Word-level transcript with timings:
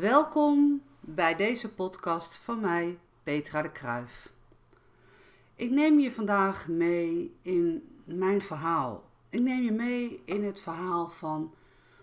Welkom 0.00 0.82
bij 1.00 1.36
deze 1.36 1.72
podcast 1.72 2.36
van 2.36 2.60
mij, 2.60 2.98
Petra 3.22 3.62
de 3.62 3.72
Kruif. 3.72 4.32
Ik 5.54 5.70
neem 5.70 5.98
je 5.98 6.12
vandaag 6.12 6.68
mee 6.68 7.34
in 7.42 7.88
mijn 8.04 8.40
verhaal. 8.40 9.04
Ik 9.28 9.40
neem 9.40 9.62
je 9.62 9.72
mee 9.72 10.22
in 10.24 10.44
het 10.44 10.60
verhaal 10.60 11.08
van 11.08 11.54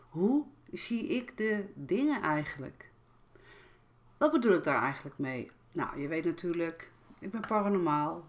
hoe 0.09 0.43
zie 0.71 1.07
ik 1.07 1.37
de 1.37 1.65
dingen 1.73 2.21
eigenlijk? 2.21 2.91
Wat 4.17 4.31
bedoel 4.31 4.53
ik 4.53 4.63
daar 4.63 4.81
eigenlijk 4.81 5.17
mee? 5.17 5.49
Nou, 5.71 5.99
je 5.99 6.07
weet 6.07 6.25
natuurlijk, 6.25 6.91
ik 7.19 7.31
ben 7.31 7.41
paranormaal. 7.47 8.25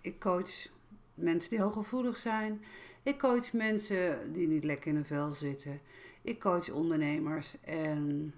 Ik 0.00 0.20
coach 0.20 0.68
mensen 1.14 1.50
die 1.50 1.60
hooggevoelig 1.60 2.16
zijn. 2.16 2.64
Ik 3.02 3.18
coach 3.18 3.52
mensen 3.52 4.32
die 4.32 4.48
niet 4.48 4.64
lekker 4.64 4.88
in 4.88 4.94
hun 4.94 5.06
vel 5.06 5.30
zitten. 5.30 5.80
Ik 6.22 6.40
coach 6.40 6.70
ondernemers 6.70 7.60
en 7.60 8.34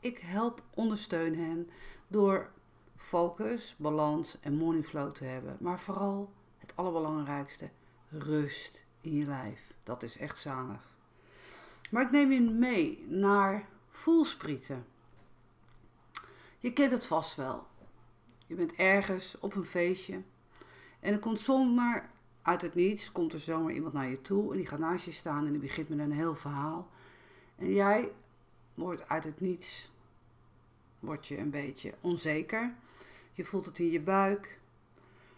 ik 0.00 0.18
help, 0.18 0.62
ondersteun 0.74 1.34
hen 1.34 1.70
door 2.08 2.50
focus, 2.96 3.74
balans 3.78 4.36
en 4.40 4.56
moneyflow 4.56 5.12
te 5.12 5.24
hebben. 5.24 5.56
Maar 5.60 5.80
vooral 5.80 6.32
het 6.58 6.76
allerbelangrijkste, 6.76 7.70
rust 8.08 8.84
in 9.00 9.14
je 9.14 9.26
lijf. 9.26 9.74
Dat 9.82 10.02
is 10.02 10.18
echt 10.18 10.38
zalig. 10.38 10.88
Maar 11.90 12.02
ik 12.02 12.10
neem 12.10 12.32
je 12.32 12.40
mee 12.40 13.04
naar 13.08 13.68
voelsprieten. 13.88 14.86
Je 16.58 16.72
kent 16.72 16.92
het 16.92 17.06
vast 17.06 17.36
wel. 17.36 17.66
Je 18.46 18.54
bent 18.54 18.72
ergens 18.72 19.38
op 19.38 19.54
een 19.54 19.64
feestje 19.64 20.22
en 21.00 21.12
er 21.12 21.18
komt 21.18 21.40
zomaar 21.40 22.10
uit 22.42 22.62
het 22.62 22.74
niets, 22.74 23.12
komt 23.12 23.32
er 23.32 23.40
zomaar 23.40 23.72
iemand 23.72 23.92
naar 23.92 24.08
je 24.08 24.22
toe 24.22 24.50
en 24.50 24.56
die 24.56 24.66
gaat 24.66 24.78
naast 24.78 25.04
je 25.04 25.12
staan 25.12 25.46
en 25.46 25.52
die 25.52 25.60
begint 25.60 25.88
met 25.88 25.98
een 25.98 26.12
heel 26.12 26.34
verhaal. 26.34 26.88
En 27.56 27.72
jij 27.72 28.12
wordt 28.74 29.08
uit 29.08 29.24
het 29.24 29.40
niets, 29.40 29.90
word 30.98 31.26
je 31.26 31.38
een 31.38 31.50
beetje 31.50 31.94
onzeker. 32.00 32.74
Je 33.32 33.44
voelt 33.44 33.66
het 33.66 33.78
in 33.78 33.90
je 33.90 34.00
buik. 34.00 34.58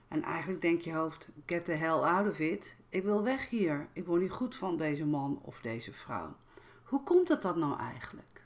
En 0.08 0.22
eigenlijk 0.22 0.62
denkt 0.62 0.84
je 0.84 0.92
hoofd, 0.92 1.28
get 1.46 1.64
the 1.64 1.72
hell 1.72 1.88
out 1.88 2.28
of 2.28 2.38
it. 2.38 2.76
Ik 2.88 3.02
wil 3.02 3.22
weg 3.22 3.48
hier. 3.48 3.88
Ik 3.92 4.06
word 4.06 4.20
niet 4.20 4.30
goed 4.30 4.56
van 4.56 4.76
deze 4.76 5.06
man 5.06 5.40
of 5.42 5.60
deze 5.60 5.92
vrouw. 5.92 6.36
Hoe 6.82 7.02
komt 7.02 7.28
het 7.28 7.42
dat 7.42 7.56
nou 7.56 7.78
eigenlijk? 7.78 8.42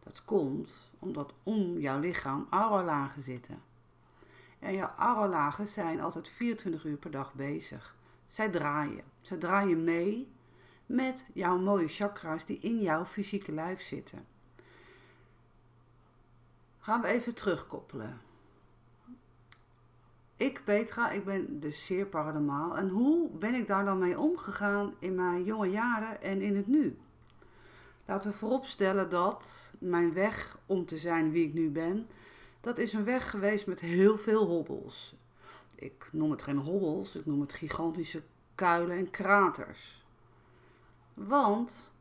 Dat 0.00 0.24
komt 0.24 0.90
omdat 0.98 1.34
om 1.42 1.78
jouw 1.78 2.00
lichaam 2.00 2.46
auralagen 2.50 3.22
zitten. 3.22 3.62
En 4.58 4.74
jouw 4.74 4.92
auralagen 4.96 5.66
zijn 5.66 6.00
altijd 6.00 6.28
24 6.28 6.84
uur 6.84 6.96
per 6.96 7.10
dag 7.10 7.34
bezig. 7.34 7.96
Zij 8.26 8.48
draaien. 8.48 9.04
Zij 9.20 9.36
draaien 9.36 9.84
mee 9.84 10.32
met 10.92 11.24
jouw 11.32 11.58
mooie 11.58 11.88
chakra's 11.88 12.44
die 12.44 12.58
in 12.58 12.80
jouw 12.80 13.04
fysieke 13.04 13.52
lijf 13.52 13.80
zitten. 13.80 14.26
Gaan 16.78 17.00
we 17.00 17.06
even 17.06 17.34
terugkoppelen. 17.34 18.20
Ik, 20.36 20.62
Petra, 20.64 21.10
ik 21.10 21.24
ben 21.24 21.60
dus 21.60 21.86
zeer 21.86 22.06
paranormaal. 22.06 22.76
En 22.76 22.88
hoe 22.88 23.28
ben 23.30 23.54
ik 23.54 23.66
daar 23.66 23.84
dan 23.84 23.98
mee 23.98 24.18
omgegaan 24.18 24.94
in 24.98 25.14
mijn 25.14 25.44
jonge 25.44 25.70
jaren 25.70 26.22
en 26.22 26.40
in 26.40 26.56
het 26.56 26.66
nu? 26.66 26.98
Laten 28.04 28.30
we 28.30 28.36
vooropstellen 28.36 29.10
dat 29.10 29.72
mijn 29.78 30.12
weg 30.12 30.58
om 30.66 30.86
te 30.86 30.98
zijn 30.98 31.30
wie 31.30 31.46
ik 31.46 31.54
nu 31.54 31.70
ben, 31.70 32.06
dat 32.60 32.78
is 32.78 32.92
een 32.92 33.04
weg 33.04 33.30
geweest 33.30 33.66
met 33.66 33.80
heel 33.80 34.18
veel 34.18 34.46
hobbels. 34.46 35.14
Ik 35.74 36.08
noem 36.12 36.30
het 36.30 36.42
geen 36.42 36.58
hobbels, 36.58 37.16
ik 37.16 37.26
noem 37.26 37.40
het 37.40 37.52
gigantische 37.52 38.22
kuilen 38.54 38.96
en 38.96 39.10
kraters. 39.10 40.01
Want 41.14 41.92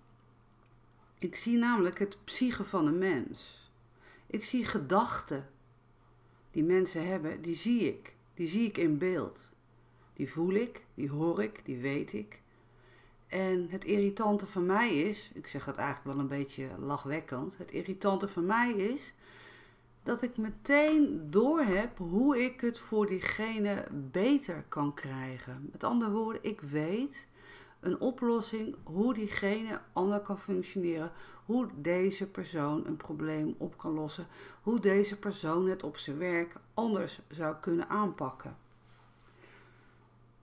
ik 1.20 1.36
zie 1.36 1.58
namelijk 1.58 2.00
het 2.00 2.18
psyche 2.24 2.64
van 2.64 2.88
een 2.88 2.98
mens. 2.98 3.70
Ik 4.28 4.44
zie 4.44 4.66
gedachten 4.66 5.50
die 6.52 6.64
mensen 6.64 7.08
hebben, 7.08 7.42
die 7.42 7.56
zie 7.56 7.88
ik. 7.88 8.16
Die 8.34 8.48
zie 8.48 8.68
ik 8.68 8.78
in 8.78 8.98
beeld. 8.98 9.52
Die 10.14 10.32
voel 10.32 10.54
ik, 10.54 10.86
die 10.94 11.10
hoor 11.10 11.44
ik, 11.44 11.66
die 11.66 11.78
weet 11.78 12.14
ik. 12.14 12.42
En 13.28 13.68
het 13.70 13.86
irritante 13.86 14.46
van 14.46 14.66
mij 14.66 14.98
is, 14.98 15.32
ik 15.34 15.48
zeg 15.48 15.66
het 15.66 15.76
eigenlijk 15.76 16.16
wel 16.16 16.20
een 16.20 16.30
beetje 16.30 16.70
lachwekkend, 16.80 17.58
het 17.58 17.72
irritante 17.72 18.28
van 18.28 18.46
mij 18.46 18.72
is 18.72 19.14
dat 20.04 20.22
ik 20.22 20.38
meteen 20.38 21.28
doorheb 21.30 21.98
hoe 21.98 22.44
ik 22.44 22.62
het 22.62 22.80
voor 22.80 23.08
diegene 23.08 23.88
beter 23.92 24.64
kan 24.68 24.94
krijgen. 24.94 25.70
Met 25.72 25.84
andere 25.84 26.12
woorden, 26.12 26.44
ik 26.44 26.62
weet 26.62 27.28
een 27.82 28.00
oplossing 28.00 28.76
hoe 28.84 29.14
diegene 29.14 29.80
anders 29.94 30.24
kan 30.24 30.40
functioneren, 30.40 31.12
hoe 31.46 31.68
deze 31.76 32.28
persoon 32.28 32.86
een 32.86 32.98
probleem 32.98 33.56
op 33.58 33.78
kan 33.78 33.94
lossen, 33.94 34.28
hoe 34.62 34.80
deze 34.80 35.20
persoon 35.20 35.68
het 35.68 35.84
op 35.84 35.98
zijn 35.98 36.18
werk 36.18 36.56
anders 36.74 37.20
zou 37.30 37.56
kunnen 37.56 37.90
aanpakken. 37.90 38.58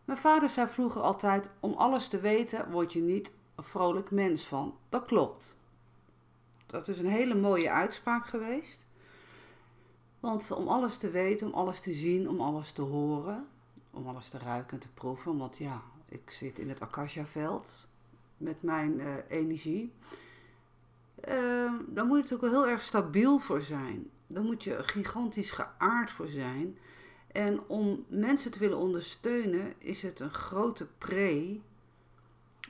Mijn 0.05 0.19
vader 0.19 0.49
zei 0.49 0.67
vroeger 0.67 1.01
altijd: 1.01 1.51
om 1.61 1.73
alles 1.73 2.09
te 2.09 2.21
weten 2.21 2.71
word 2.71 2.93
je 2.93 3.01
niet 3.01 3.33
een 3.55 3.65
vrolijk 3.65 4.11
mens 4.11 4.45
van. 4.45 4.77
Dat 4.89 5.05
klopt. 5.05 5.57
Dat 6.67 6.89
is 6.89 6.99
een 6.99 7.11
hele 7.11 7.35
mooie 7.35 7.71
uitspraak 7.71 8.27
geweest. 8.27 8.87
Want 10.21 10.51
om 10.51 10.69
alles 10.69 10.97
te 10.97 11.11
weten, 11.11 11.47
om 11.47 11.53
alles 11.53 11.81
te 11.81 11.93
zien, 11.93 12.29
om 12.29 12.41
alles 12.41 12.73
te 12.73 12.83
horen, 12.83 13.47
om 13.91 14.07
alles 14.07 14.29
te 14.29 14.39
ruiken 14.39 14.73
en 14.73 14.79
te 14.79 14.89
proeven, 14.89 15.39
want 15.39 15.57
ja, 15.57 15.83
ik 16.09 16.31
zit 16.31 16.59
in 16.59 16.69
het 16.69 16.81
Akasha-veld 16.81 17.89
met 18.37 18.63
mijn 18.63 18.99
uh, 19.01 19.15
energie. 19.29 19.93
Uh, 21.29 21.73
dan 21.87 22.07
moet 22.07 22.17
je 22.17 22.23
natuurlijk 22.23 22.53
wel 22.53 22.63
heel 22.63 22.69
erg 22.69 22.83
stabiel 22.83 23.39
voor 23.39 23.63
zijn. 23.63 24.11
Dan 24.27 24.45
moet 24.45 24.65
je 24.65 24.83
gigantisch 24.83 25.51
geaard 25.51 26.11
voor 26.11 26.29
zijn. 26.29 26.79
En 27.33 27.69
om 27.69 28.05
mensen 28.09 28.51
te 28.51 28.59
willen 28.59 28.79
ondersteunen, 28.79 29.75
is 29.79 30.03
het 30.03 30.21
een 30.21 30.31
grote 30.31 30.87
pre 30.99 31.61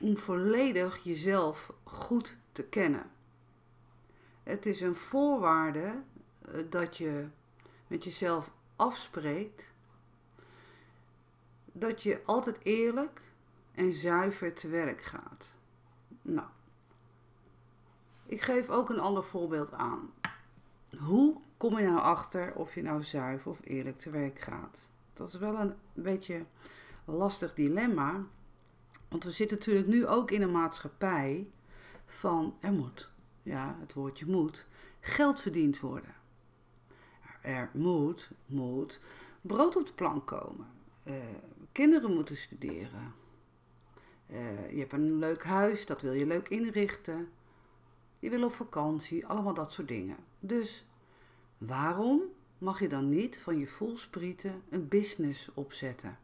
om 0.01 0.17
volledig 0.17 1.03
jezelf 1.03 1.73
goed 1.83 2.35
te 2.51 2.63
kennen. 2.63 3.11
Het 4.43 4.65
is 4.65 4.81
een 4.81 4.95
voorwaarde 4.95 5.93
uh, 6.55 6.61
dat 6.69 6.97
je 6.97 7.27
met 7.87 8.03
jezelf 8.03 8.51
afspreekt 8.75 9.71
dat 11.71 12.03
je 12.03 12.21
altijd 12.25 12.59
eerlijk 12.63 13.21
en 13.79 13.93
zuiver 13.93 14.53
te 14.53 14.67
werk 14.67 15.03
gaat. 15.03 15.53
Nou, 16.21 16.47
ik 18.25 18.41
geef 18.41 18.69
ook 18.69 18.89
een 18.89 18.99
ander 18.99 19.23
voorbeeld 19.23 19.71
aan. 19.71 20.13
Hoe 20.97 21.41
kom 21.57 21.77
je 21.79 21.85
nou 21.85 21.99
achter 21.99 22.55
of 22.55 22.75
je 22.75 22.81
nou 22.81 23.03
zuiver 23.03 23.51
of 23.51 23.59
eerlijk 23.63 23.97
te 23.97 24.09
werk 24.09 24.39
gaat? 24.39 24.89
Dat 25.13 25.27
is 25.27 25.35
wel 25.35 25.59
een 25.59 25.75
beetje 25.93 26.45
een 27.05 27.13
lastig 27.13 27.53
dilemma. 27.53 28.25
Want 29.07 29.23
we 29.23 29.31
zitten 29.31 29.57
natuurlijk 29.57 29.87
nu 29.87 30.07
ook 30.07 30.31
in 30.31 30.41
een 30.41 30.51
maatschappij 30.51 31.49
van 32.05 32.55
er 32.59 32.71
moet, 32.71 33.09
ja, 33.43 33.77
het 33.79 33.93
woordje 33.93 34.25
moet, 34.25 34.67
geld 34.99 35.41
verdiend 35.41 35.79
worden. 35.79 36.15
Er 37.41 37.69
moet, 37.73 38.31
moet 38.45 38.99
brood 39.41 39.75
op 39.75 39.85
de 39.85 39.93
plank 39.93 40.27
komen. 40.27 40.67
Uh, 41.03 41.15
kinderen 41.71 42.13
moeten 42.13 42.37
studeren. 42.37 43.27
Uh, 44.31 44.71
je 44.71 44.79
hebt 44.79 44.93
een 44.93 45.19
leuk 45.19 45.43
huis, 45.43 45.85
dat 45.85 46.01
wil 46.01 46.13
je 46.13 46.25
leuk 46.25 46.49
inrichten. 46.49 47.29
Je 48.19 48.29
wil 48.29 48.43
op 48.43 48.53
vakantie, 48.53 49.25
allemaal 49.27 49.53
dat 49.53 49.71
soort 49.71 49.87
dingen. 49.87 50.17
Dus 50.39 50.85
waarom 51.57 52.21
mag 52.57 52.79
je 52.79 52.87
dan 52.87 53.09
niet 53.09 53.41
van 53.41 53.57
je 53.57 53.67
voelsprieten 53.67 54.63
een 54.69 54.87
business 54.87 55.49
opzetten? 55.53 56.17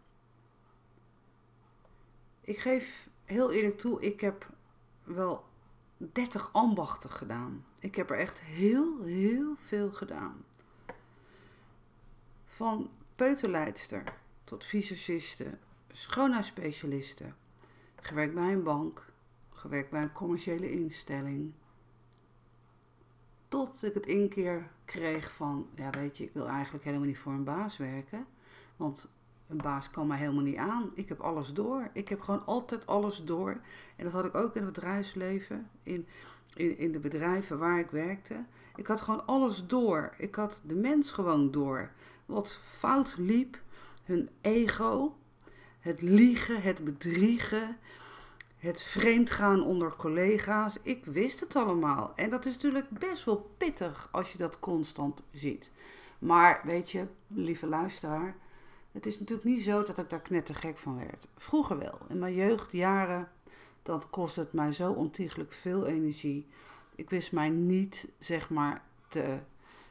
Ik 2.42 2.60
geef 2.60 3.10
heel 3.24 3.52
eerlijk 3.52 3.78
toe, 3.78 4.02
ik 4.02 4.22
heb 4.22 4.50
wel 5.04 5.46
30 5.98 6.50
ambachten 6.54 7.10
gedaan. 7.10 7.66
Ik 7.80 7.96
heb 7.96 8.10
er 8.10 8.18
echt 8.18 8.42
heel, 8.42 9.04
heel 9.04 9.56
veel 9.58 9.92
gedaan. 9.92 10.46
Van 12.46 12.90
peuterleidster 13.16 14.14
tot 14.44 14.66
visagiste, 14.66 15.58
schoonheidsspecialiste, 15.92 17.26
gewerkt 18.06 18.34
bij 18.34 18.54
een 18.54 18.64
bank, 18.64 19.06
gewerkt 19.50 19.90
bij 19.90 20.02
een 20.02 20.12
commerciële 20.12 20.72
instelling. 20.72 21.54
Tot 23.48 23.84
ik 23.84 23.94
het 23.94 24.06
inkeer 24.06 24.72
kreeg 24.86 25.34
van, 25.34 25.68
ja 25.76 25.90
weet 25.90 26.18
je, 26.18 26.24
ik 26.24 26.34
wil 26.34 26.48
eigenlijk 26.48 26.84
helemaal 26.84 27.08
niet 27.08 27.18
voor 27.18 27.34
een 27.34 27.44
baas 27.44 27.78
werken. 27.78 28.26
Want 28.76 29.10
een 29.48 29.58
baas 29.58 29.92
kan 29.92 30.08
mij 30.08 30.18
helemaal 30.18 30.44
niet 30.44 30.58
aan. 30.58 30.92
Ik 30.94 31.10
heb 31.10 31.20
alles 31.20 31.54
door. 31.54 31.90
Ik 31.94 32.10
heb 32.10 32.22
gewoon 32.22 32.46
altijd 32.46 32.88
alles 32.88 33.24
door. 33.24 33.60
En 33.96 34.04
dat 34.04 34.14
had 34.14 34.26
ik 34.26 34.36
ook 34.36 34.56
in 34.56 34.64
het 34.64 34.74
bedrijfsleven, 34.74 35.70
in, 35.84 36.08
in, 36.54 36.78
in 36.78 36.92
de 36.92 37.00
bedrijven 37.00 37.60
waar 37.60 37.80
ik 37.80 37.92
werkte. 37.92 38.44
Ik 38.76 38.88
had 38.88 39.02
gewoon 39.02 39.26
alles 39.26 39.68
door. 39.68 40.14
Ik 40.18 40.36
had 40.36 40.62
de 40.66 40.76
mens 40.76 41.12
gewoon 41.12 41.52
door. 41.52 41.92
Wat 42.26 42.56
fout 42.56 43.16
liep, 43.18 43.62
hun 44.04 44.30
ego, 44.42 45.16
het 45.86 46.02
liegen, 46.02 46.62
het 46.62 46.84
bedriegen, 46.84 47.78
het 48.58 48.82
vreemdgaan 48.82 49.64
onder 49.64 49.96
collega's. 49.96 50.78
Ik 50.82 51.06
wist 51.06 51.40
het 51.40 51.56
allemaal. 51.56 52.14
En 52.16 52.30
dat 52.30 52.46
is 52.46 52.54
natuurlijk 52.54 52.90
best 52.90 53.24
wel 53.26 53.52
pittig 53.58 54.10
als 54.12 54.32
je 54.32 54.38
dat 54.38 54.60
constant 54.60 55.24
ziet. 55.32 55.72
Maar 56.20 56.62
weet 56.64 56.92
je, 56.92 57.06
lieve 57.28 57.68
luisteraar, 57.68 58.36
het 58.92 59.06
is 59.06 59.20
natuurlijk 59.20 59.48
niet 59.48 59.64
zo 59.64 59.84
dat 59.84 59.98
ik 59.98 60.10
daar 60.10 60.22
knettergek 60.22 60.78
van 60.78 60.98
werd. 60.98 61.28
Vroeger 61.38 61.78
wel. 61.78 62.00
In 62.10 62.20
mijn 62.20 62.36
jeugdjaren, 62.36 63.30
dan 63.84 64.04
kostte 64.10 64.40
het 64.40 64.54
mij 64.54 64.72
zo 64.72 64.92
ontiegelijk 64.92 65.52
veel 65.52 65.86
energie. 65.86 66.48
Ik 66.96 67.10
wist 67.10 67.32
mij 67.32 67.50
niet, 67.50 68.08
zeg 68.20 68.50
maar, 68.50 68.84
te, 69.08 69.40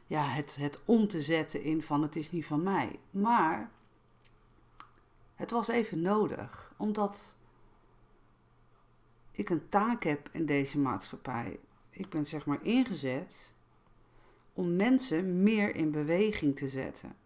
ja, 0.06 0.22
het, 0.22 0.56
het 0.56 0.80
om 0.84 1.08
te 1.08 1.22
zetten 1.22 1.62
in 1.62 1.82
van 1.82 2.02
het 2.02 2.16
is 2.16 2.30
niet 2.30 2.46
van 2.46 2.62
mij. 2.62 2.98
Maar 3.10 3.70
het 5.44 5.52
was 5.52 5.68
even 5.68 6.00
nodig, 6.00 6.72
omdat 6.76 7.36
ik 9.32 9.50
een 9.50 9.68
taak 9.68 10.04
heb 10.04 10.28
in 10.32 10.46
deze 10.46 10.78
maatschappij. 10.78 11.58
Ik 11.90 12.08
ben 12.08 12.26
zeg 12.26 12.46
maar 12.46 12.62
ingezet 12.62 13.52
om 14.52 14.76
mensen 14.76 15.42
meer 15.42 15.74
in 15.74 15.90
beweging 15.90 16.56
te 16.56 16.68
zetten. 16.68 17.16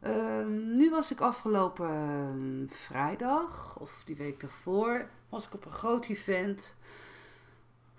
Ehm, 0.00 0.76
nu 0.76 0.90
was 0.90 1.10
ik 1.10 1.20
afgelopen 1.20 1.88
ehm, 1.88 2.66
vrijdag, 2.68 3.78
of 3.80 4.02
die 4.04 4.16
week 4.16 4.40
daarvoor, 4.40 5.10
was 5.28 5.46
ik 5.46 5.54
op 5.54 5.64
een 5.64 5.70
groot 5.70 6.06
event 6.06 6.76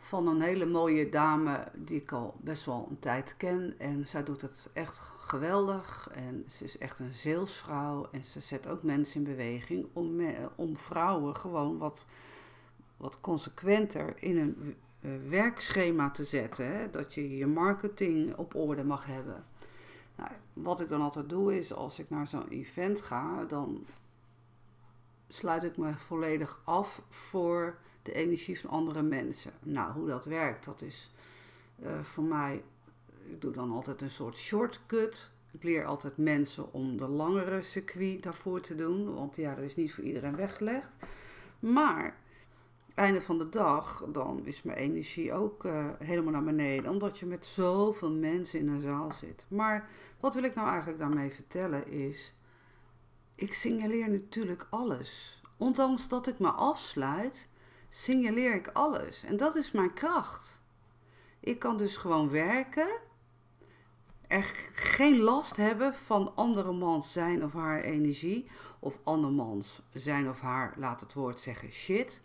van 0.06 0.28
een 0.28 0.42
hele 0.42 0.66
mooie 0.66 1.10
dame 1.10 1.68
die 1.74 2.02
ik 2.02 2.12
al 2.12 2.36
best 2.42 2.66
wel 2.66 2.88
een 2.90 3.00
tijd 3.00 3.38
ken. 3.38 3.76
En 3.78 4.08
zij 4.08 4.24
doet 4.24 4.42
het 4.42 4.70
echt 4.74 4.98
geweldig. 5.18 6.10
En 6.12 6.46
ze 6.48 6.64
is 6.64 6.78
echt 6.78 7.00
een 7.00 7.12
zeelsvrouw. 7.12 8.08
En 8.12 8.24
ze 8.24 8.40
zet 8.40 8.68
ook 8.68 8.84
mensen 8.84 9.16
in 9.16 9.24
beweging 9.24 9.88
om, 9.94 10.22
om 10.56 10.78
vrouwen 10.78 11.36
gewoon 11.36 11.78
wat, 11.78 12.06
wat 12.98 13.22
consequenter 13.22 14.24
in 14.24 14.38
een 14.38 14.76
uh, 15.02 15.12
werkschema 15.30 16.10
te 16.10 16.24
zetten. 16.24 16.66
Hè? 16.66 16.90
Dat 16.90 17.14
je 17.14 17.38
je 17.38 17.48
marketing 17.48 18.36
op 18.36 18.56
orde 18.56 18.84
mag 18.84 19.06
hebben. 19.06 19.46
Nou, 20.16 20.32
wat 20.54 20.80
ik 20.80 20.90
dan 20.90 21.02
altijd 21.02 21.30
doe 21.30 21.58
is 21.58 21.74
als 21.74 22.00
ik 22.00 22.10
naar 22.10 22.28
zo'n 22.28 22.48
event 22.48 23.02
ga, 23.02 23.46
dan 23.46 23.86
sluit 25.28 25.64
ik 25.64 25.78
me 25.78 25.94
volledig 25.94 26.62
af 26.64 27.02
voor 27.10 27.78
de 28.06 28.14
energie 28.14 28.60
van 28.60 28.70
andere 28.70 29.02
mensen. 29.02 29.52
Nou, 29.64 29.92
hoe 29.92 30.08
dat 30.08 30.26
werkt, 30.26 30.66
dat 30.66 30.82
is 30.82 31.12
uh, 31.84 32.00
voor 32.04 32.24
mij. 32.24 32.64
Ik 33.30 33.42
doe 33.42 33.52
dan 33.52 33.72
altijd 33.72 34.02
een 34.02 34.12
soort 34.12 34.38
shortcut. 34.38 35.32
Ik 35.52 35.64
leer 35.64 35.86
altijd 35.86 36.18
mensen 36.18 36.74
om 36.74 36.98
de 36.98 37.08
langere 37.08 37.62
circuit 37.62 38.24
daarvoor 38.24 38.62
te 38.62 38.76
doen. 38.76 39.14
Want 39.14 39.36
ja, 39.36 39.56
dat 39.56 39.64
is 39.64 39.76
niet 39.76 39.94
voor 39.94 40.04
iedereen 40.04 40.36
weggelegd. 40.36 40.90
Maar 41.60 42.18
einde 42.94 43.22
van 43.22 43.38
de 43.38 43.50
dag, 43.50 44.06
dan 44.12 44.46
is 44.46 44.64
mijn 44.64 44.78
energie 44.78 45.34
ook 45.34 45.66
uh, 45.66 45.86
helemaal 46.00 46.32
naar 46.32 46.44
beneden. 46.44 46.92
Omdat 46.92 47.20
je 47.20 47.26
met 47.26 47.46
zoveel 47.46 48.12
mensen 48.12 48.60
in 48.60 48.68
een 48.68 48.82
zaal 48.82 49.12
zit. 49.14 49.46
Maar 49.48 49.90
wat 50.20 50.34
wil 50.34 50.44
ik 50.44 50.56
nou 50.56 50.68
eigenlijk 50.68 51.00
daarmee 51.00 51.32
vertellen 51.32 51.88
is. 51.88 52.34
Ik 53.36 53.54
signaleer 53.54 54.10
natuurlijk 54.10 54.68
alles. 54.70 55.42
Ondanks 55.58 56.08
dat 56.08 56.28
ik 56.28 56.40
me 56.40 56.50
afsluit, 56.50 57.48
signaleer 57.96 58.56
ik 58.56 58.68
alles. 58.68 59.24
En 59.24 59.38
dat 59.38 59.56
is 59.56 59.72
mijn 59.72 59.94
kracht. 59.94 60.62
Ik 61.40 61.60
kan 61.60 61.78
dus 61.78 61.98
gewoon 61.98 62.30
werken. 62.30 62.88
Er 64.28 64.44
geen 64.74 65.20
last 65.20 65.56
hebben 65.56 65.94
van 65.94 66.36
andermans 66.36 67.12
zijn 67.12 67.44
of 67.44 67.54
haar 67.54 67.82
energie. 67.82 68.48
Of 68.80 69.00
andermans 69.04 69.82
zijn 69.94 70.30
of 70.30 70.42
haar, 70.42 70.74
laat 70.78 71.00
het 71.00 71.14
woord 71.14 71.40
zeggen, 71.40 71.72
shit. 71.72 72.22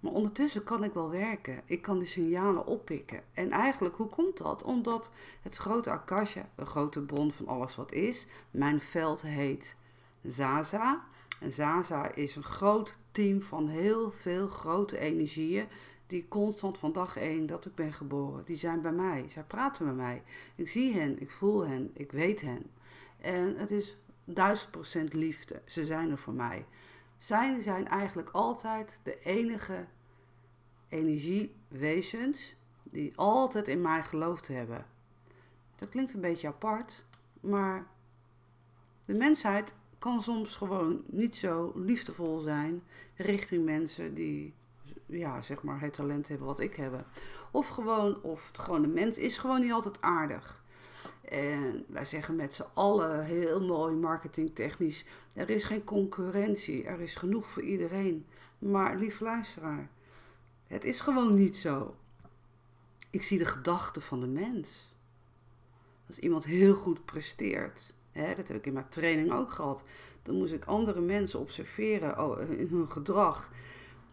Maar 0.00 0.12
ondertussen 0.12 0.64
kan 0.64 0.84
ik 0.84 0.92
wel 0.92 1.10
werken. 1.10 1.62
Ik 1.64 1.82
kan 1.82 1.98
die 1.98 2.08
signalen 2.08 2.66
oppikken. 2.66 3.22
En 3.32 3.50
eigenlijk, 3.50 3.96
hoe 3.96 4.08
komt 4.08 4.38
dat? 4.38 4.62
Omdat 4.62 5.10
het 5.42 5.56
grote 5.56 5.90
Akasha, 5.90 6.48
de 6.54 6.66
grote 6.66 7.00
bron 7.00 7.32
van 7.32 7.48
alles 7.48 7.76
wat 7.76 7.92
is, 7.92 8.26
mijn 8.50 8.80
veld 8.80 9.22
heet 9.22 9.76
Zaza. 10.22 11.04
En 11.40 11.52
Zaza 11.52 12.14
is 12.14 12.36
een 12.36 12.42
groot 12.42 12.96
team 13.16 13.42
van 13.42 13.68
heel 13.68 14.10
veel 14.10 14.48
grote 14.48 14.98
energieën 14.98 15.66
die 16.06 16.28
constant 16.28 16.78
van 16.78 16.92
dag 16.92 17.16
één 17.16 17.46
dat 17.46 17.66
ik 17.66 17.74
ben 17.74 17.92
geboren, 17.92 18.44
die 18.44 18.56
zijn 18.56 18.80
bij 18.80 18.92
mij. 18.92 19.24
Zij 19.28 19.42
praten 19.42 19.86
met 19.86 19.96
mij. 19.96 20.22
Ik 20.54 20.68
zie 20.68 20.94
hen, 20.94 21.20
ik 21.20 21.30
voel 21.30 21.66
hen, 21.66 21.90
ik 21.94 22.12
weet 22.12 22.40
hen. 22.40 22.70
En 23.20 23.56
het 23.56 23.70
is 23.70 23.96
duizend 24.24 24.70
procent 24.70 25.12
liefde. 25.12 25.62
Ze 25.64 25.86
zijn 25.86 26.10
er 26.10 26.18
voor 26.18 26.32
mij. 26.32 26.66
Zij 27.16 27.62
zijn 27.62 27.88
eigenlijk 27.88 28.30
altijd 28.30 29.00
de 29.02 29.20
enige 29.20 29.86
energiewezens 30.88 32.54
die 32.82 33.12
altijd 33.16 33.68
in 33.68 33.80
mij 33.80 34.02
geloofd 34.02 34.48
hebben. 34.48 34.86
Dat 35.76 35.88
klinkt 35.88 36.14
een 36.14 36.20
beetje 36.20 36.48
apart, 36.48 37.04
maar 37.40 37.86
de 39.04 39.14
mensheid 39.14 39.74
kan 40.06 40.22
soms 40.22 40.56
gewoon 40.56 41.02
niet 41.06 41.36
zo 41.36 41.72
liefdevol 41.74 42.38
zijn 42.38 42.82
richting 43.16 43.64
mensen 43.64 44.14
die, 44.14 44.54
ja, 45.06 45.42
zeg 45.42 45.62
maar, 45.62 45.80
het 45.80 45.94
talent 45.94 46.28
hebben 46.28 46.46
wat 46.46 46.60
ik 46.60 46.74
heb. 46.74 47.06
Of 47.50 47.68
gewoon, 47.68 48.22
of 48.22 48.52
het 48.66 48.92
mens 48.94 49.18
is 49.18 49.38
gewoon 49.38 49.60
niet 49.60 49.72
altijd 49.72 50.00
aardig. 50.00 50.64
En 51.22 51.84
wij 51.88 52.04
zeggen 52.04 52.36
met 52.36 52.54
z'n 52.54 52.66
allen 52.74 53.24
heel 53.24 53.60
mooi 53.60 53.94
marketingtechnisch: 53.94 55.04
er 55.32 55.50
is 55.50 55.64
geen 55.64 55.84
concurrentie, 55.84 56.84
er 56.84 57.00
is 57.00 57.14
genoeg 57.14 57.46
voor 57.46 57.62
iedereen. 57.62 58.26
Maar 58.58 58.96
lief 58.96 59.20
luisteraar, 59.20 59.90
het 60.66 60.84
is 60.84 61.00
gewoon 61.00 61.34
niet 61.34 61.56
zo. 61.56 61.96
Ik 63.10 63.22
zie 63.22 63.38
de 63.38 63.44
gedachten 63.44 64.02
van 64.02 64.20
de 64.20 64.26
mens. 64.26 64.94
Als 66.06 66.18
iemand 66.18 66.44
heel 66.44 66.74
goed 66.74 67.04
presteert, 67.04 67.94
hè, 68.16 68.34
dat 68.34 68.48
heb 68.48 68.56
ik 68.56 68.66
in 68.66 68.72
mijn 68.72 68.88
training 68.88 69.32
ook 69.32 69.50
gehad, 69.50 69.82
dan 70.22 70.34
moest 70.34 70.52
ik 70.52 70.64
andere 70.64 71.00
mensen 71.00 71.40
observeren 71.40 72.24
oh, 72.24 72.50
in 72.50 72.68
hun 72.70 72.90
gedrag. 72.90 73.50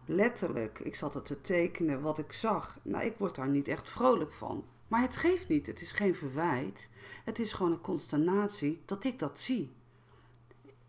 Letterlijk, 0.06 0.78
ik 0.78 0.94
zat 0.94 1.14
er 1.14 1.22
te 1.22 1.40
tekenen 1.40 2.02
wat 2.02 2.18
ik 2.18 2.32
zag. 2.32 2.78
Nou, 2.82 3.04
ik 3.04 3.14
word 3.18 3.34
daar 3.34 3.48
niet 3.48 3.68
echt 3.68 3.90
vrolijk 3.90 4.32
van. 4.32 4.64
Maar 4.88 5.00
het 5.00 5.16
geeft 5.16 5.48
niet, 5.48 5.66
het 5.66 5.80
is 5.80 5.92
geen 5.92 6.14
verwijt. 6.14 6.88
Het 7.24 7.38
is 7.38 7.52
gewoon 7.52 7.72
een 7.72 7.80
consternatie 7.80 8.82
dat 8.84 9.04
ik 9.04 9.18
dat 9.18 9.38
zie. 9.38 9.72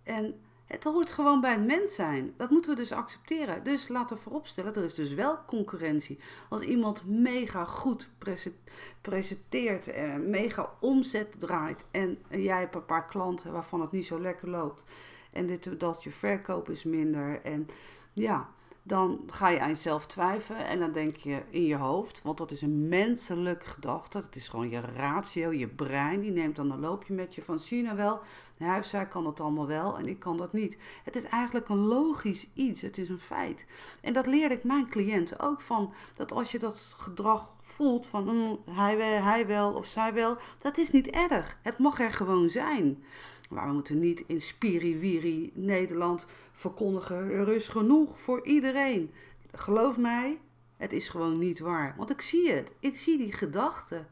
En 0.04 0.40
het 0.76 0.84
hoort 0.84 1.12
gewoon 1.12 1.42
bij 1.42 1.52
het 1.52 1.66
mens 1.66 1.96
zijn. 1.96 2.34
Dat 2.38 2.50
moeten 2.50 2.72
we 2.72 2.78
dus 2.78 2.92
accepteren. 2.92 3.64
Dus 3.64 3.88
laten 3.88 4.16
we 4.16 4.22
vooropstellen, 4.22 4.76
er 4.76 4.84
is 4.84 4.94
dus 4.94 5.14
wel 5.14 5.46
concurrentie. 5.46 6.20
Als 6.50 6.62
iemand 6.62 7.06
mega 7.06 7.66
goed 7.66 8.10
presenteert, 9.02 9.88
en 9.88 10.30
mega 10.30 10.70
omzet 10.80 11.40
draait 11.40 11.86
en 11.92 12.18
jij 12.30 12.60
hebt 12.60 12.76
een 12.76 12.86
paar 12.86 13.08
klanten 13.08 13.52
waarvan 13.52 13.82
het 13.82 13.92
niet 13.92 14.06
zo 14.06 14.20
lekker 14.20 14.50
loopt 14.50 14.86
en 15.32 15.46
dit, 15.46 15.80
dat 15.80 16.04
je 16.04 16.12
verkoop 16.12 16.70
is 16.70 16.84
minder 16.84 17.42
en 17.42 17.68
ja, 18.14 18.50
dan 18.88 19.24
ga 19.28 19.50
je 19.50 19.60
aan 19.60 19.70
jezelf 19.70 20.06
twijfelen 20.06 20.68
en 20.68 20.80
dan 20.80 20.92
denk 20.92 21.16
je 21.16 21.44
in 21.50 21.64
je 21.64 21.76
hoofd, 21.76 22.22
want 22.22 22.38
dat 22.38 22.52
is 22.52 22.62
een 22.62 22.88
menselijk 22.88 23.64
gedachte, 23.64 24.22
dat 24.22 24.36
is 24.36 24.48
gewoon 24.48 24.70
je 24.70 24.80
ratio, 24.80 25.52
je 25.52 25.68
brein, 25.68 26.20
die 26.20 26.32
neemt 26.32 26.56
dan 26.56 26.72
een 26.72 26.80
loopje 26.80 27.14
met 27.14 27.36
je 27.36 27.42
van 27.42 27.60
je 27.64 27.82
nou 27.82 27.98
wel, 27.98 28.20
hij 28.58 28.80
of 28.80 28.86
zij 28.86 29.08
kan 29.08 29.26
het 29.26 29.40
allemaal 29.40 29.68
wel 29.68 29.98
en 29.98 30.08
ik 30.08 30.20
kan 30.20 30.38
dat 30.38 30.54
niet. 30.54 30.78
Het 31.04 31.16
is 31.16 31.24
eigenlijk 31.24 31.70
een 31.70 31.86
logisch 31.86 32.48
iets, 32.54 32.82
het 32.82 32.98
is 32.98 33.10
een 33.10 33.20
feit. 33.20 33.66
En 34.02 34.14
dat 34.14 34.28
leerde 34.28 34.56
ik 34.56 34.64
mijn 34.64 34.90
cliënten 34.90 35.40
ook 35.40 35.62
van, 35.62 35.94
dat 36.16 36.32
als 36.32 36.52
je 36.52 36.60
dat 36.60 36.94
gedrag 36.98 37.54
voelt 37.62 38.08
van 38.08 38.24
mm, 38.24 38.60
hij, 38.70 38.96
hij 39.22 39.48
wel 39.48 39.74
of 39.74 39.86
zij 39.86 40.14
wel, 40.14 40.38
dat 40.60 40.78
is 40.78 40.92
niet 40.92 41.08
erg. 41.08 41.58
Het 41.62 41.78
mag 41.78 42.00
er 42.00 42.14
gewoon 42.14 42.50
zijn. 42.50 43.04
Maar 43.50 43.68
we 43.68 43.74
moeten 43.74 44.00
niet 44.00 44.24
in 44.28 44.42
spiriwiri 44.42 45.52
Nederland 45.54 46.28
verkondigen. 46.52 47.32
Er 47.32 47.54
is 47.54 47.68
genoeg 47.68 48.20
voor 48.20 48.46
iedereen. 48.46 49.14
Geloof 49.52 49.98
mij, 49.98 50.40
het 50.78 50.94
is 50.94 51.08
gewoon 51.10 51.38
niet 51.38 51.60
waar. 51.60 51.96
Want 51.98 52.10
ik 52.10 52.22
zie 52.22 52.52
het. 52.52 52.74
Ik 52.80 53.00
zie 53.00 53.18
die 53.18 53.34
gedachten 53.34 54.08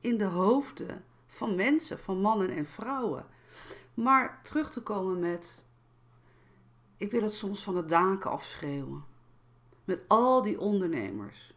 in 0.00 0.18
de 0.18 0.24
hoofden 0.24 1.04
van 1.26 1.54
mensen, 1.54 1.98
van 1.98 2.20
mannen 2.20 2.50
en 2.50 2.66
vrouwen. 2.66 3.26
Maar 3.94 4.40
terug 4.42 4.70
te 4.70 4.82
komen 4.82 5.18
met. 5.18 5.64
Ik 6.96 7.10
wil 7.10 7.22
het 7.22 7.32
soms 7.32 7.62
van 7.62 7.74
de 7.74 7.84
daken 7.84 8.30
afschreeuwen. 8.30 9.04
Met 9.84 10.04
al 10.08 10.42
die 10.42 10.60
ondernemers. 10.60 11.54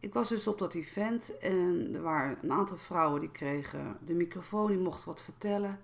Ik 0.00 0.14
was 0.14 0.28
dus 0.28 0.46
op 0.46 0.58
dat 0.58 0.74
event 0.74 1.38
en 1.38 1.90
er 1.94 2.02
waren 2.02 2.38
een 2.42 2.52
aantal 2.52 2.76
vrouwen 2.76 3.20
die 3.20 3.30
kregen 3.30 3.98
de 4.04 4.14
microfoon, 4.14 4.66
die 4.66 4.78
mochten 4.78 5.06
wat 5.06 5.20
vertellen 5.20 5.80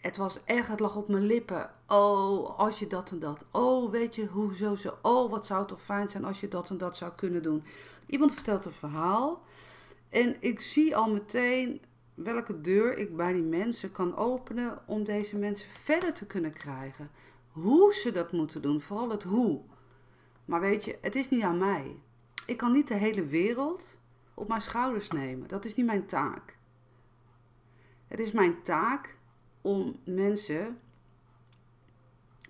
het 0.00 0.16
was 0.16 0.44
echt, 0.44 0.68
het 0.68 0.80
lag 0.80 0.96
op 0.96 1.08
mijn 1.08 1.26
lippen. 1.26 1.70
Oh, 1.86 2.58
als 2.58 2.78
je 2.78 2.86
dat 2.86 3.10
en 3.10 3.18
dat. 3.18 3.44
Oh, 3.50 3.90
weet 3.90 4.14
je, 4.14 4.26
hoezo 4.26 4.76
zo. 4.76 4.98
Oh, 5.02 5.30
wat 5.30 5.46
zou 5.46 5.58
het 5.58 5.68
toch 5.68 5.82
fijn 5.82 6.08
zijn 6.08 6.24
als 6.24 6.40
je 6.40 6.48
dat 6.48 6.70
en 6.70 6.78
dat 6.78 6.96
zou 6.96 7.12
kunnen 7.16 7.42
doen. 7.42 7.64
Iemand 8.06 8.34
vertelt 8.34 8.64
een 8.64 8.72
verhaal. 8.72 9.42
En 10.08 10.36
ik 10.40 10.60
zie 10.60 10.96
al 10.96 11.10
meteen 11.10 11.80
welke 12.14 12.60
deur 12.60 12.96
ik 12.96 13.16
bij 13.16 13.32
die 13.32 13.42
mensen 13.42 13.92
kan 13.92 14.16
openen 14.16 14.78
om 14.86 15.04
deze 15.04 15.36
mensen 15.36 15.70
verder 15.70 16.12
te 16.12 16.26
kunnen 16.26 16.52
krijgen. 16.52 17.10
hoe 17.50 17.94
ze 17.94 18.12
dat 18.12 18.32
moeten 18.32 18.62
doen, 18.62 18.80
vooral 18.80 19.10
het 19.10 19.22
hoe. 19.22 19.60
Maar 20.44 20.60
weet 20.60 20.84
je, 20.84 20.98
het 21.00 21.16
is 21.16 21.28
niet 21.28 21.42
aan 21.42 21.58
mij. 21.58 22.00
Ik 22.46 22.56
kan 22.56 22.72
niet 22.72 22.88
de 22.88 22.94
hele 22.94 23.26
wereld 23.26 24.00
op 24.34 24.48
mijn 24.48 24.62
schouders 24.62 25.10
nemen. 25.10 25.48
Dat 25.48 25.64
is 25.64 25.74
niet 25.74 25.86
mijn 25.86 26.06
taak. 26.06 26.56
Het 28.06 28.20
is 28.20 28.32
mijn 28.32 28.62
taak 28.62 29.16
om 29.60 29.96
mensen 30.04 30.78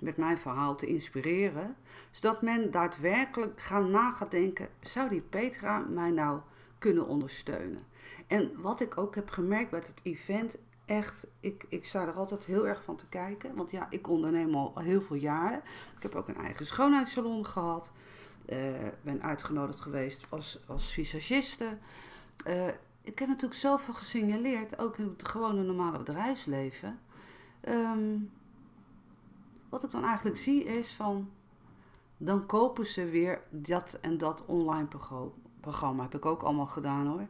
met 0.01 0.17
mijn 0.17 0.39
verhaal 0.39 0.77
te 0.77 0.87
inspireren, 0.87 1.77
zodat 2.11 2.43
men 2.43 2.71
daadwerkelijk 2.71 3.61
gaan 3.61 3.91
na 3.91 4.11
gaat 4.11 4.31
denken: 4.31 4.69
zou 4.81 5.09
die 5.09 5.21
Petra 5.21 5.79
mij 5.79 6.11
nou 6.11 6.41
kunnen 6.79 7.07
ondersteunen? 7.07 7.87
En 8.27 8.61
wat 8.61 8.81
ik 8.81 8.99
ook 8.99 9.15
heb 9.15 9.31
gemerkt 9.31 9.71
bij 9.71 9.79
het 9.79 10.01
event, 10.03 10.57
echt, 10.85 11.27
ik, 11.41 11.65
ik 11.69 11.85
sta 11.85 12.07
er 12.07 12.13
altijd 12.13 12.45
heel 12.45 12.69
erg 12.69 12.83
van 12.83 12.97
te 12.97 13.07
kijken. 13.09 13.55
Want 13.55 13.71
ja, 13.71 13.87
ik 13.91 14.09
onderneem 14.09 14.55
al 14.55 14.79
heel 14.79 15.03
veel 15.03 15.17
jaren. 15.17 15.63
Ik 15.97 16.03
heb 16.03 16.15
ook 16.15 16.29
een 16.29 16.37
eigen 16.37 16.67
schoonheidssalon 16.67 17.47
gehad. 17.47 17.93
Uh, 18.47 18.89
ben 19.03 19.23
uitgenodigd 19.23 19.81
geweest 19.81 20.27
als, 20.29 20.59
als 20.67 20.93
visagiste. 20.93 21.79
Uh, 22.47 22.69
ik 23.11 23.19
heb 23.19 23.29
natuurlijk 23.29 23.61
zoveel 23.61 23.95
gesignaleerd, 23.95 24.79
ook 24.79 24.99
in 24.99 25.15
het 25.17 25.29
gewone 25.29 25.63
normale 25.63 25.99
bedrijfsleven. 25.99 26.99
Um, 27.69 28.31
wat 29.69 29.85
ik 29.85 29.91
dan 29.91 30.05
eigenlijk 30.05 30.37
zie 30.37 30.65
is 30.65 30.89
van, 30.89 31.31
dan 32.17 32.47
kopen 32.47 32.87
ze 32.87 33.05
weer 33.05 33.43
dat 33.51 33.99
en 34.01 34.19
dat 34.19 34.45
online 34.47 34.87
programma. 35.61 36.03
Heb 36.03 36.15
ik 36.15 36.27
ook 36.27 36.43
allemaal 36.43 36.67
gedaan 36.67 37.07
hoor. 37.07 37.27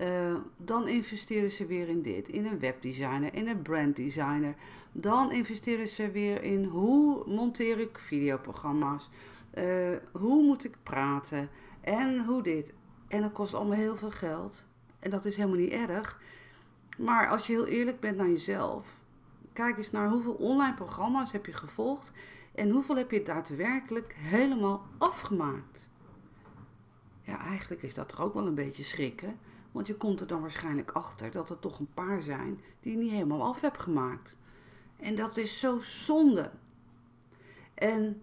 Uh, 0.00 0.36
dan 0.56 0.88
investeren 0.88 1.52
ze 1.52 1.66
weer 1.66 1.88
in 1.88 2.02
dit, 2.02 2.28
in 2.28 2.46
een 2.46 2.58
webdesigner, 2.58 3.34
in 3.34 3.48
een 3.48 3.62
branddesigner. 3.62 4.54
Dan 4.92 5.32
investeren 5.32 5.88
ze 5.88 6.10
weer 6.10 6.42
in 6.42 6.64
hoe 6.64 7.24
monteer 7.26 7.78
ik 7.78 7.98
videoprogramma's, 7.98 9.08
uh, 9.54 9.96
hoe 10.12 10.42
moet 10.42 10.64
ik 10.64 10.76
praten 10.82 11.48
en 11.80 12.24
hoe 12.24 12.42
dit. 12.42 12.72
En 13.08 13.20
dat 13.22 13.32
kost 13.32 13.54
allemaal 13.54 13.78
heel 13.78 13.96
veel 13.96 14.10
geld. 14.10 14.64
En 15.02 15.10
dat 15.10 15.24
is 15.24 15.36
helemaal 15.36 15.58
niet 15.58 15.72
erg. 15.72 16.20
Maar 16.98 17.28
als 17.28 17.46
je 17.46 17.52
heel 17.52 17.66
eerlijk 17.66 18.00
bent 18.00 18.16
naar 18.16 18.28
jezelf, 18.28 18.98
kijk 19.52 19.76
eens 19.76 19.90
naar 19.90 20.08
hoeveel 20.08 20.34
online 20.34 20.74
programma's 20.74 21.32
heb 21.32 21.46
je 21.46 21.52
gevolgd 21.52 22.12
en 22.54 22.70
hoeveel 22.70 22.96
heb 22.96 23.10
je 23.10 23.22
daadwerkelijk 23.22 24.14
helemaal 24.18 24.86
afgemaakt. 24.98 25.88
Ja, 27.22 27.38
eigenlijk 27.38 27.82
is 27.82 27.94
dat 27.94 28.08
toch 28.08 28.20
ook 28.20 28.34
wel 28.34 28.46
een 28.46 28.54
beetje 28.54 28.82
schrikken. 28.82 29.38
Want 29.72 29.86
je 29.86 29.94
komt 29.94 30.20
er 30.20 30.26
dan 30.26 30.40
waarschijnlijk 30.40 30.90
achter 30.90 31.30
dat 31.30 31.50
er 31.50 31.58
toch 31.58 31.78
een 31.78 31.92
paar 31.94 32.22
zijn 32.22 32.60
die 32.80 32.92
je 32.92 32.98
niet 32.98 33.10
helemaal 33.10 33.42
af 33.42 33.60
hebt 33.60 33.82
gemaakt. 33.82 34.36
En 34.96 35.14
dat 35.14 35.36
is 35.36 35.58
zo 35.58 35.80
zonde. 35.80 36.50
En 37.74 38.22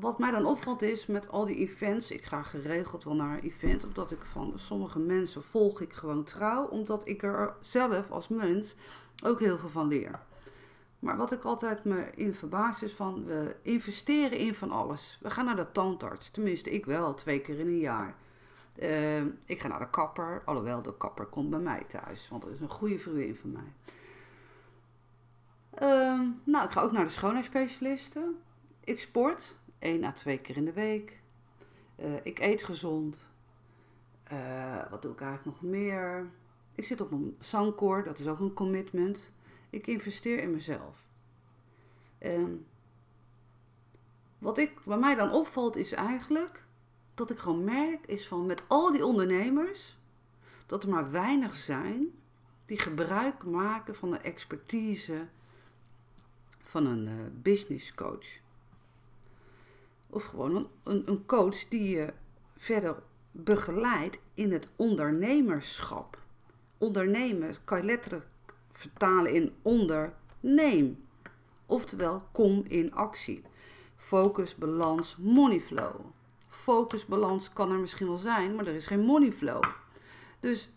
wat 0.00 0.18
mij 0.18 0.30
dan 0.30 0.46
opvalt 0.46 0.82
is 0.82 1.06
met 1.06 1.28
al 1.28 1.44
die 1.44 1.56
events. 1.56 2.10
Ik 2.10 2.24
ga 2.24 2.42
geregeld 2.42 3.04
wel 3.04 3.14
naar 3.14 3.36
een 3.36 3.44
event. 3.44 3.84
Omdat 3.84 4.10
ik 4.10 4.24
van 4.24 4.52
sommige 4.56 4.98
mensen 4.98 5.42
volg 5.42 5.80
ik 5.80 5.92
gewoon 5.92 6.24
trouw. 6.24 6.66
Omdat 6.66 7.08
ik 7.08 7.22
er 7.22 7.54
zelf 7.60 8.10
als 8.10 8.28
mens 8.28 8.74
ook 9.24 9.40
heel 9.40 9.58
veel 9.58 9.68
van 9.68 9.88
leer. 9.88 10.20
Maar 10.98 11.16
wat 11.16 11.32
ik 11.32 11.44
altijd 11.44 11.84
me 11.84 12.10
in 12.14 12.34
verbaas 12.34 12.82
is 12.82 12.92
van 12.92 13.24
we 13.24 13.56
investeren 13.62 14.38
in 14.38 14.54
van 14.54 14.70
alles. 14.70 15.18
We 15.22 15.30
gaan 15.30 15.44
naar 15.44 15.56
de 15.56 15.72
tandarts. 15.72 16.30
Tenminste, 16.30 16.70
ik 16.70 16.86
wel, 16.86 17.14
twee 17.14 17.40
keer 17.40 17.58
in 17.58 17.66
een 17.66 17.78
jaar. 17.78 18.14
Uh, 18.82 19.20
ik 19.44 19.60
ga 19.60 19.68
naar 19.68 19.78
de 19.78 19.90
kapper. 19.90 20.42
Alhoewel, 20.44 20.82
de 20.82 20.96
kapper 20.96 21.26
komt 21.26 21.50
bij 21.50 21.58
mij 21.58 21.84
thuis. 21.88 22.28
Want 22.28 22.42
dat 22.42 22.52
is 22.52 22.60
een 22.60 22.68
goede 22.68 22.98
vriendin 22.98 23.36
van 23.36 23.52
mij. 23.52 23.72
Uh, 25.82 26.20
nou, 26.44 26.64
ik 26.64 26.72
ga 26.72 26.80
ook 26.82 26.92
naar 26.92 27.04
de 27.04 27.10
schoonheidsspecialisten. 27.10 28.38
Ik 28.84 29.00
sport 29.00 29.57
één 29.78 30.04
à 30.04 30.12
twee 30.12 30.38
keer 30.38 30.56
in 30.56 30.64
de 30.64 30.72
week. 30.72 31.20
Uh, 32.00 32.14
ik 32.22 32.38
eet 32.38 32.64
gezond. 32.64 33.30
Uh, 34.32 34.90
wat 34.90 35.02
doe 35.02 35.12
ik 35.12 35.20
eigenlijk 35.20 35.60
nog 35.60 35.70
meer? 35.70 36.30
Ik 36.74 36.84
zit 36.84 37.00
op 37.00 37.10
een 37.10 37.36
zangkoor, 37.40 38.04
dat 38.04 38.18
is 38.18 38.26
ook 38.26 38.40
een 38.40 38.52
commitment. 38.52 39.32
Ik 39.70 39.86
investeer 39.86 40.38
in 40.38 40.50
mezelf. 40.50 41.06
Wat 44.38 44.58
ik, 44.58 44.80
wat 44.84 45.00
mij 45.00 45.14
dan 45.14 45.32
opvalt 45.32 45.76
is 45.76 45.92
eigenlijk 45.92 46.64
dat 47.14 47.30
ik 47.30 47.38
gewoon 47.38 47.64
merk 47.64 48.06
is 48.06 48.28
van 48.28 48.46
met 48.46 48.62
al 48.66 48.92
die 48.92 49.06
ondernemers 49.06 49.98
dat 50.66 50.82
er 50.82 50.88
maar 50.88 51.10
weinig 51.10 51.56
zijn 51.56 52.06
die 52.66 52.78
gebruik 52.78 53.44
maken 53.44 53.96
van 53.96 54.10
de 54.10 54.18
expertise 54.18 55.26
van 56.62 56.86
een 56.86 57.06
uh, 57.06 57.12
business 57.32 57.94
coach. 57.94 58.26
Of 60.10 60.24
gewoon 60.24 60.68
een, 60.82 61.02
een 61.08 61.26
coach 61.26 61.68
die 61.68 61.88
je 61.88 62.12
verder 62.56 63.02
begeleidt 63.30 64.18
in 64.34 64.52
het 64.52 64.68
ondernemerschap. 64.76 66.22
Ondernemen 66.78 67.54
kan 67.64 67.78
je 67.78 67.84
letterlijk 67.84 68.26
vertalen 68.72 69.34
in 69.34 69.54
onderneem. 69.62 71.04
Oftewel, 71.66 72.22
kom 72.32 72.64
in 72.66 72.94
actie. 72.94 73.42
Focus, 73.96 74.54
balans, 74.54 75.16
moneyflow. 75.16 75.94
Focus, 76.48 77.06
balans 77.06 77.52
kan 77.52 77.72
er 77.72 77.78
misschien 77.78 78.06
wel 78.06 78.16
zijn, 78.16 78.54
maar 78.54 78.66
er 78.66 78.74
is 78.74 78.86
geen 78.86 79.00
moneyflow. 79.00 79.62
Dus 80.40 80.70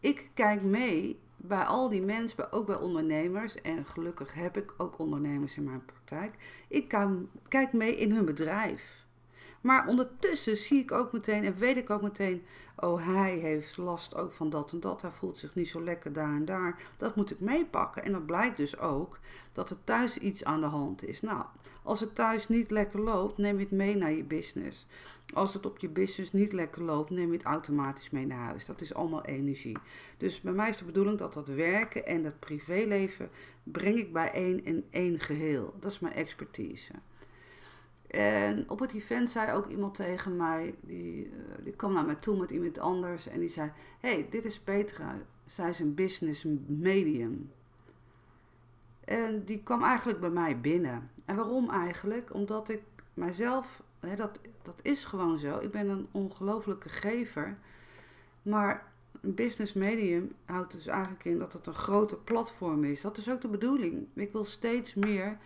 ik 0.00 0.30
kijk 0.34 0.62
mee 0.62 1.20
bij 1.42 1.64
al 1.64 1.88
die 1.88 2.02
mensen, 2.02 2.52
ook 2.52 2.66
bij 2.66 2.76
ondernemers, 2.76 3.60
en 3.60 3.86
gelukkig 3.86 4.34
heb 4.34 4.56
ik 4.56 4.74
ook 4.76 4.98
ondernemers 4.98 5.56
in 5.56 5.64
mijn 5.64 5.84
praktijk, 5.84 6.34
ik 6.68 6.88
kan, 6.88 7.28
kijk 7.48 7.72
mee 7.72 7.96
in 7.96 8.12
hun 8.12 8.24
bedrijf. 8.24 9.06
Maar 9.60 9.86
ondertussen 9.86 10.56
zie 10.56 10.78
ik 10.78 10.92
ook 10.92 11.12
meteen 11.12 11.44
en 11.44 11.56
weet 11.56 11.76
ik 11.76 11.90
ook 11.90 12.02
meteen, 12.02 12.42
oh 12.80 13.06
hij 13.06 13.36
heeft 13.36 13.76
last 13.76 14.14
ook 14.14 14.32
van 14.32 14.50
dat 14.50 14.72
en 14.72 14.80
dat, 14.80 15.02
hij 15.02 15.10
voelt 15.10 15.38
zich 15.38 15.54
niet 15.54 15.68
zo 15.68 15.82
lekker 15.82 16.12
daar 16.12 16.34
en 16.34 16.44
daar. 16.44 16.82
Dat 16.96 17.16
moet 17.16 17.30
ik 17.30 17.40
meepakken. 17.40 18.04
En 18.04 18.12
dan 18.12 18.24
blijkt 18.24 18.56
dus 18.56 18.78
ook 18.78 19.18
dat 19.52 19.70
er 19.70 19.76
thuis 19.84 20.18
iets 20.18 20.44
aan 20.44 20.60
de 20.60 20.66
hand 20.66 21.04
is. 21.04 21.20
Nou, 21.20 21.44
als 21.82 22.00
het 22.00 22.14
thuis 22.14 22.48
niet 22.48 22.70
lekker 22.70 23.00
loopt, 23.00 23.38
neem 23.38 23.56
je 23.56 23.62
het 23.62 23.72
mee 23.72 23.96
naar 23.96 24.12
je 24.12 24.24
business. 24.24 24.86
Als 25.34 25.54
het 25.54 25.66
op 25.66 25.78
je 25.78 25.88
business 25.88 26.32
niet 26.32 26.52
lekker 26.52 26.82
loopt, 26.82 27.10
neem 27.10 27.26
je 27.26 27.36
het 27.36 27.46
automatisch 27.46 28.10
mee 28.10 28.26
naar 28.26 28.46
huis. 28.46 28.66
Dat 28.66 28.80
is 28.80 28.94
allemaal 28.94 29.24
energie. 29.24 29.78
Dus 30.16 30.40
bij 30.40 30.52
mij 30.52 30.68
is 30.68 30.76
de 30.76 30.84
bedoeling 30.84 31.18
dat 31.18 31.32
dat 31.32 31.46
werken 31.46 32.06
en 32.06 32.22
dat 32.22 32.38
privéleven 32.38 33.30
breng 33.62 33.98
ik 33.98 34.12
bij 34.12 34.32
één 34.32 34.64
in 34.64 34.84
één 34.90 35.20
geheel. 35.20 35.74
Dat 35.78 35.92
is 35.92 35.98
mijn 35.98 36.14
expertise. 36.14 36.92
En 38.10 38.70
op 38.70 38.78
het 38.78 38.92
event 38.92 39.30
zei 39.30 39.52
ook 39.52 39.66
iemand 39.66 39.94
tegen 39.94 40.36
mij, 40.36 40.74
die, 40.80 41.26
uh, 41.26 41.32
die 41.64 41.72
kwam 41.72 41.92
naar 41.92 42.04
mij 42.04 42.14
toe 42.14 42.38
met 42.38 42.50
iemand 42.50 42.78
anders 42.78 43.26
en 43.26 43.40
die 43.40 43.48
zei: 43.48 43.72
hey, 44.00 44.26
dit 44.30 44.44
is 44.44 44.58
Petra, 44.58 45.18
zij 45.46 45.70
is 45.70 45.78
een 45.78 45.94
business 45.94 46.44
medium. 46.66 47.52
En 49.04 49.44
die 49.44 49.62
kwam 49.62 49.82
eigenlijk 49.82 50.20
bij 50.20 50.30
mij 50.30 50.60
binnen. 50.60 51.10
En 51.24 51.36
waarom 51.36 51.70
eigenlijk? 51.70 52.34
Omdat 52.34 52.68
ik 52.68 52.82
mijzelf, 53.14 53.82
hè, 54.00 54.16
dat, 54.16 54.40
dat 54.62 54.80
is 54.82 55.04
gewoon 55.04 55.38
zo, 55.38 55.58
ik 55.58 55.70
ben 55.70 55.88
een 55.88 56.08
ongelofelijke 56.10 56.88
gever. 56.88 57.58
Maar 58.42 58.92
een 59.20 59.34
business 59.34 59.72
medium 59.72 60.32
houdt 60.44 60.72
dus 60.72 60.86
eigenlijk 60.86 61.24
in 61.24 61.38
dat 61.38 61.52
het 61.52 61.66
een 61.66 61.74
grote 61.74 62.16
platform 62.16 62.84
is. 62.84 63.00
Dat 63.00 63.16
is 63.16 63.30
ook 63.30 63.40
de 63.40 63.48
bedoeling. 63.48 64.06
Ik 64.14 64.32
wil 64.32 64.44
steeds 64.44 64.94
meer 64.94 65.38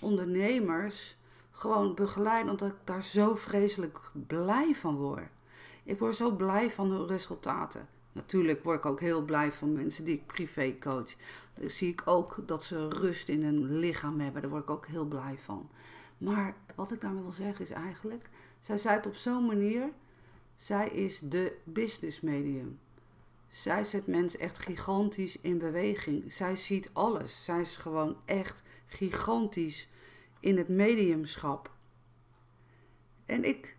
ondernemers 0.00 1.16
gewoon 1.56 1.94
begeleiden, 1.94 2.50
omdat 2.50 2.68
ik 2.68 2.76
daar 2.84 3.04
zo 3.04 3.34
vreselijk 3.34 3.98
blij 4.26 4.74
van 4.74 4.96
word. 4.96 5.28
Ik 5.84 5.98
word 5.98 6.16
zo 6.16 6.30
blij 6.30 6.70
van 6.70 6.88
de 6.88 7.06
resultaten. 7.06 7.88
Natuurlijk 8.12 8.64
word 8.64 8.78
ik 8.78 8.86
ook 8.86 9.00
heel 9.00 9.22
blij 9.22 9.52
van 9.52 9.72
mensen 9.72 10.04
die 10.04 10.14
ik 10.14 10.26
privé 10.26 10.76
coach. 10.80 11.14
Dan 11.54 11.70
zie 11.70 11.88
ik 11.88 12.02
ook 12.04 12.42
dat 12.46 12.64
ze 12.64 12.88
rust 12.88 13.28
in 13.28 13.42
hun 13.42 13.78
lichaam 13.78 14.20
hebben. 14.20 14.42
Daar 14.42 14.50
word 14.50 14.62
ik 14.62 14.70
ook 14.70 14.86
heel 14.86 15.04
blij 15.04 15.38
van. 15.38 15.68
Maar 16.18 16.56
wat 16.74 16.92
ik 16.92 17.00
daarmee 17.00 17.22
wil 17.22 17.32
zeggen 17.32 17.64
is 17.64 17.70
eigenlijk, 17.70 18.28
zij 18.60 18.78
zei 18.78 18.96
het 18.96 19.06
op 19.06 19.14
zo'n 19.14 19.46
manier, 19.46 19.88
zij 20.54 20.88
is 20.88 21.20
de 21.24 21.56
business 21.64 22.20
medium. 22.20 22.78
Zij 23.48 23.84
zet 23.84 24.06
mensen 24.06 24.40
echt 24.40 24.58
gigantisch 24.58 25.40
in 25.40 25.58
beweging. 25.58 26.32
Zij 26.32 26.56
ziet 26.56 26.90
alles. 26.92 27.44
Zij 27.44 27.60
is 27.60 27.76
gewoon 27.76 28.16
echt 28.24 28.62
gigantisch 28.86 29.88
in 30.40 30.56
het 30.56 30.68
mediumschap. 30.68 31.74
En 33.26 33.44
ik, 33.44 33.76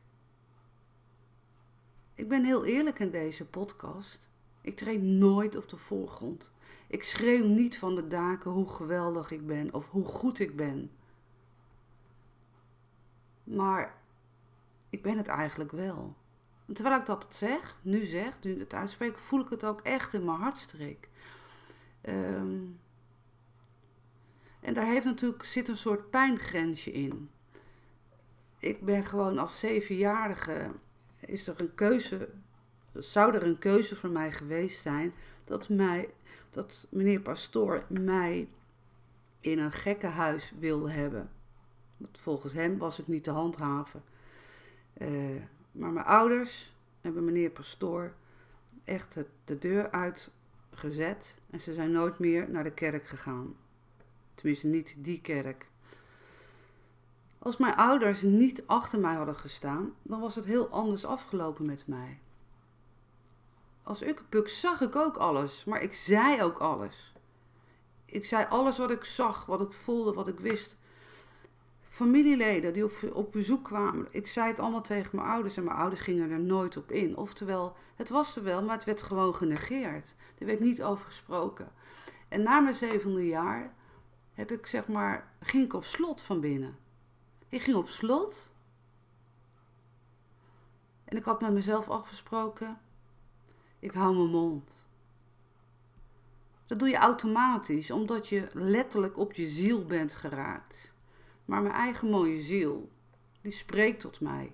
ik 2.14 2.28
ben 2.28 2.46
heel 2.46 2.66
eerlijk 2.66 3.00
in 3.00 3.12
deze 3.12 3.46
podcast. 3.46 4.30
Ik 4.62 4.76
treed 4.76 5.02
nooit 5.02 5.56
op 5.56 5.70
de 5.70 5.78
voorgrond. 5.78 6.52
Ik 6.88 7.04
schreeuw 7.04 7.46
niet 7.46 7.78
van 7.78 7.96
de 7.96 8.08
daken 8.08 8.52
hoe 8.52 8.70
geweldig 8.70 9.32
ik 9.32 9.48
ben 9.48 9.74
of 9.74 9.90
hoe 9.90 10.06
goed 10.06 10.40
ik 10.40 10.56
ben. 10.56 10.92
Maar 13.44 13.98
ik 14.90 15.02
ben 15.02 15.18
het 15.18 15.28
eigenlijk 15.28 15.72
wel. 15.72 16.16
Terwijl 16.74 17.00
ik 17.00 17.06
dat 17.06 17.28
zeg, 17.30 17.78
nu 17.82 18.04
zeg, 18.04 18.44
nu 18.44 18.60
het 18.60 18.74
uitspreek, 18.74 19.18
voel 19.18 19.40
ik 19.40 19.50
het 19.50 19.66
ook 19.66 19.82
echt 19.82 20.14
in 20.14 20.26
mijn 20.26 20.40
hartstreek. 20.40 21.10
Um, 22.02 22.80
En 24.60 24.74
daar 24.74 24.86
heeft 24.86 25.06
natuurlijk, 25.06 25.44
zit 25.44 25.68
een 25.68 25.78
soort 25.78 26.10
pijngrensje 26.10 26.92
in. 26.92 27.30
Ik 28.60 28.86
ben 28.86 29.04
gewoon 29.04 29.38
als 29.38 29.60
zevenjarige, 29.60 30.72
is 31.20 31.48
er 31.48 31.62
een 31.62 31.76
keuze, 31.76 32.30
zou 32.94 33.36
er 33.36 33.44
een 33.44 33.58
keuze 33.58 33.96
voor 33.96 34.10
mij 34.10 34.32
geweest 34.32 34.82
zijn 34.82 35.14
dat, 35.44 35.70
mij, 35.70 36.10
dat 36.50 36.88
meneer 36.90 37.20
Pastoor 37.20 37.84
mij 37.88 38.48
in 39.40 39.60
een 39.60 39.72
gekkenhuis 39.72 40.54
wilde 40.60 40.92
hebben. 40.92 41.30
Want 41.98 42.18
volgens 42.18 42.54
hem 42.54 42.78
was 42.78 43.00
ik 43.00 43.08
niet 43.08 43.24
te 43.24 43.32
handhaven. 43.32 44.04
Uh, 44.98 45.42
maar 45.72 45.92
mijn 45.92 46.06
ouders 46.06 46.74
hebben 47.02 47.26
meneer 47.26 47.50
Pastoor 47.50 48.14
echt 48.84 49.18
de 49.46 49.58
deur 49.58 49.92
uitgezet 49.92 51.38
en 51.50 51.62
ze 51.62 51.74
zijn 51.74 51.92
nooit 51.92 52.20
meer 52.20 52.50
naar 52.50 52.64
de 52.64 52.72
kerk 52.72 53.08
gegaan. 53.08 53.56
Tenminste, 54.38 54.68
niet 54.68 54.96
die 54.98 55.22
kerk. 55.22 55.68
Als 57.40 57.58
mijn 57.58 57.76
ouders 57.76 58.22
niet 58.22 58.64
achter 58.66 59.00
mij 59.00 59.16
hadden 59.16 59.36
gestaan, 59.36 59.94
dan 60.02 60.20
was 60.20 60.36
het 60.36 60.46
heel 60.46 60.68
anders 60.68 61.06
afgelopen 61.06 61.66
met 61.66 61.88
mij. 61.88 62.20
Als 63.84 64.04
Ukkepuk 64.04 64.50
zag 64.50 64.82
ik 64.82 64.96
ook 64.96 65.16
alles, 65.16 65.64
maar 65.64 65.82
ik 65.82 65.94
zei 65.94 66.44
ook 66.44 66.58
alles. 66.58 67.14
Ik 68.06 68.26
zei 68.26 68.46
alles 68.50 68.78
wat 68.78 68.92
ik 68.92 69.04
zag, 69.04 69.46
wat 69.46 69.62
ik 69.62 69.72
voelde, 69.72 70.14
wat 70.14 70.28
ik 70.28 70.40
wist. 70.40 70.76
Familieleden 71.90 72.74
die 72.74 72.84
op, 72.84 72.94
op 73.14 73.32
bezoek 73.32 73.64
kwamen, 73.64 74.08
ik 74.12 74.28
zei 74.28 74.48
het 74.48 74.60
allemaal 74.60 74.82
tegen 74.82 75.16
mijn 75.16 75.28
ouders 75.28 75.58
en 75.58 75.64
mijn 75.64 75.78
ouders 75.78 76.02
gingen 76.02 76.32
er 76.32 76.40
nooit 76.40 76.78
op 76.78 76.92
in. 76.92 77.18
Oftewel, 77.18 77.76
het 77.96 78.10
was 78.10 78.36
er 78.36 78.44
wel, 78.44 78.64
maar 78.64 78.76
het 78.76 78.86
werd 78.86 79.02
gewoon 79.02 79.36
genegeerd. 79.36 80.16
Er 80.38 80.46
werd 80.46 80.60
niet 80.60 80.84
over 80.84 81.06
gesproken. 81.06 81.72
En 82.28 82.44
na 82.44 82.60
mijn 82.60 82.76
zevende 82.76 83.28
jaar 83.28 83.76
heb 84.38 84.52
ik 84.52 84.66
zeg 84.66 84.88
maar, 84.88 85.32
ging 85.40 85.64
ik 85.66 85.74
op 85.74 85.86
slot 85.86 86.22
van 86.22 86.40
binnen. 86.40 86.78
Ik 87.50 87.62
ging 87.62 87.78
op 87.78 87.90
slot. 87.90 88.54
En 91.04 91.18
ik 91.18 91.24
had 91.24 91.42
met 91.42 91.54
mezelf 91.54 91.90
afgesproken, 91.90 92.80
ik 93.80 93.92
hou 93.92 94.16
mijn 94.16 94.30
mond. 94.30 94.86
Dat 96.66 96.80
doe 96.80 96.90
je 96.90 96.96
automatisch, 96.96 97.92
omdat 97.92 98.28
je 98.28 98.50
letterlijk 98.54 99.18
op 99.18 99.34
je 99.34 99.48
ziel 99.48 99.86
bent 99.86 100.14
geraakt. 100.14 100.94
Maar 101.46 101.62
mijn 101.62 101.76
eigen 101.76 102.10
mooie 102.10 102.40
ziel, 102.40 102.90
die 103.42 103.52
spreekt 103.52 104.00
tot 104.00 104.22
mij. 104.22 104.54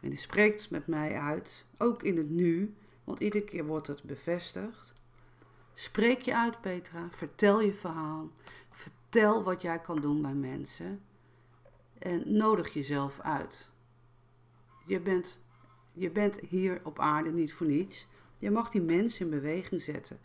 En 0.00 0.08
die 0.08 0.18
spreekt 0.18 0.70
met 0.70 0.86
mij 0.86 1.18
uit, 1.18 1.66
ook 1.78 2.02
in 2.02 2.16
het 2.16 2.30
nu, 2.30 2.74
want 3.04 3.20
iedere 3.20 3.44
keer 3.44 3.66
wordt 3.66 3.86
het 3.86 4.02
bevestigd. 4.02 4.92
Spreek 5.74 6.22
je 6.22 6.36
uit, 6.36 6.60
Petra. 6.60 7.08
Vertel 7.10 7.60
je 7.60 7.74
verhaal. 7.74 8.30
Vertel 9.14 9.42
wat 9.42 9.62
jij 9.62 9.78
kan 9.78 10.00
doen 10.00 10.22
bij 10.22 10.34
mensen. 10.34 11.02
En 11.98 12.36
nodig 12.36 12.72
jezelf 12.72 13.20
uit. 13.20 13.70
Je 14.86 15.00
bent, 15.00 15.40
je 15.92 16.10
bent 16.10 16.40
hier 16.40 16.80
op 16.84 16.98
aarde 16.98 17.32
niet 17.32 17.54
voor 17.54 17.66
niets. 17.66 18.06
Je 18.38 18.50
mag 18.50 18.70
die 18.70 18.82
mensen 18.82 19.24
in 19.24 19.30
beweging 19.30 19.82
zetten. 19.82 20.18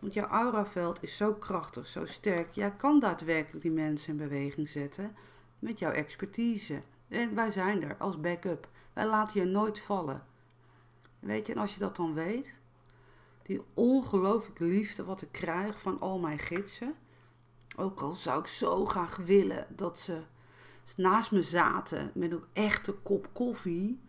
Want 0.00 0.14
jouw 0.14 0.26
auraveld 0.26 1.02
is 1.02 1.16
zo 1.16 1.34
krachtig, 1.34 1.86
zo 1.86 2.06
sterk. 2.06 2.52
Jij 2.52 2.72
kan 2.76 3.00
daadwerkelijk 3.00 3.62
die 3.62 3.70
mensen 3.70 4.10
in 4.10 4.16
beweging 4.16 4.68
zetten 4.68 5.16
met 5.58 5.78
jouw 5.78 5.92
expertise. 5.92 6.82
En 7.08 7.34
wij 7.34 7.50
zijn 7.50 7.82
er 7.82 7.96
als 7.96 8.20
backup. 8.20 8.68
Wij 8.92 9.06
laten 9.06 9.40
je 9.40 9.46
nooit 9.46 9.80
vallen. 9.80 10.26
Weet 11.20 11.46
je, 11.46 11.52
en 11.52 11.60
als 11.60 11.74
je 11.74 11.80
dat 11.80 11.96
dan 11.96 12.14
weet, 12.14 12.60
die 13.42 13.62
ongelooflijke 13.74 14.64
liefde 14.64 15.04
wat 15.04 15.22
ik 15.22 15.32
krijg 15.32 15.80
van 15.80 16.00
al 16.00 16.18
mijn 16.18 16.38
gidsen. 16.38 16.94
Ook 17.76 18.00
al 18.00 18.14
zou 18.14 18.40
ik 18.40 18.46
zo 18.46 18.86
graag 18.86 19.16
willen 19.16 19.66
dat 19.76 19.98
ze 19.98 20.22
naast 20.96 21.32
me 21.32 21.42
zaten 21.42 22.10
met 22.14 22.32
een 22.32 22.44
echte 22.52 22.92
kop 22.92 23.28
koffie. 23.32 24.00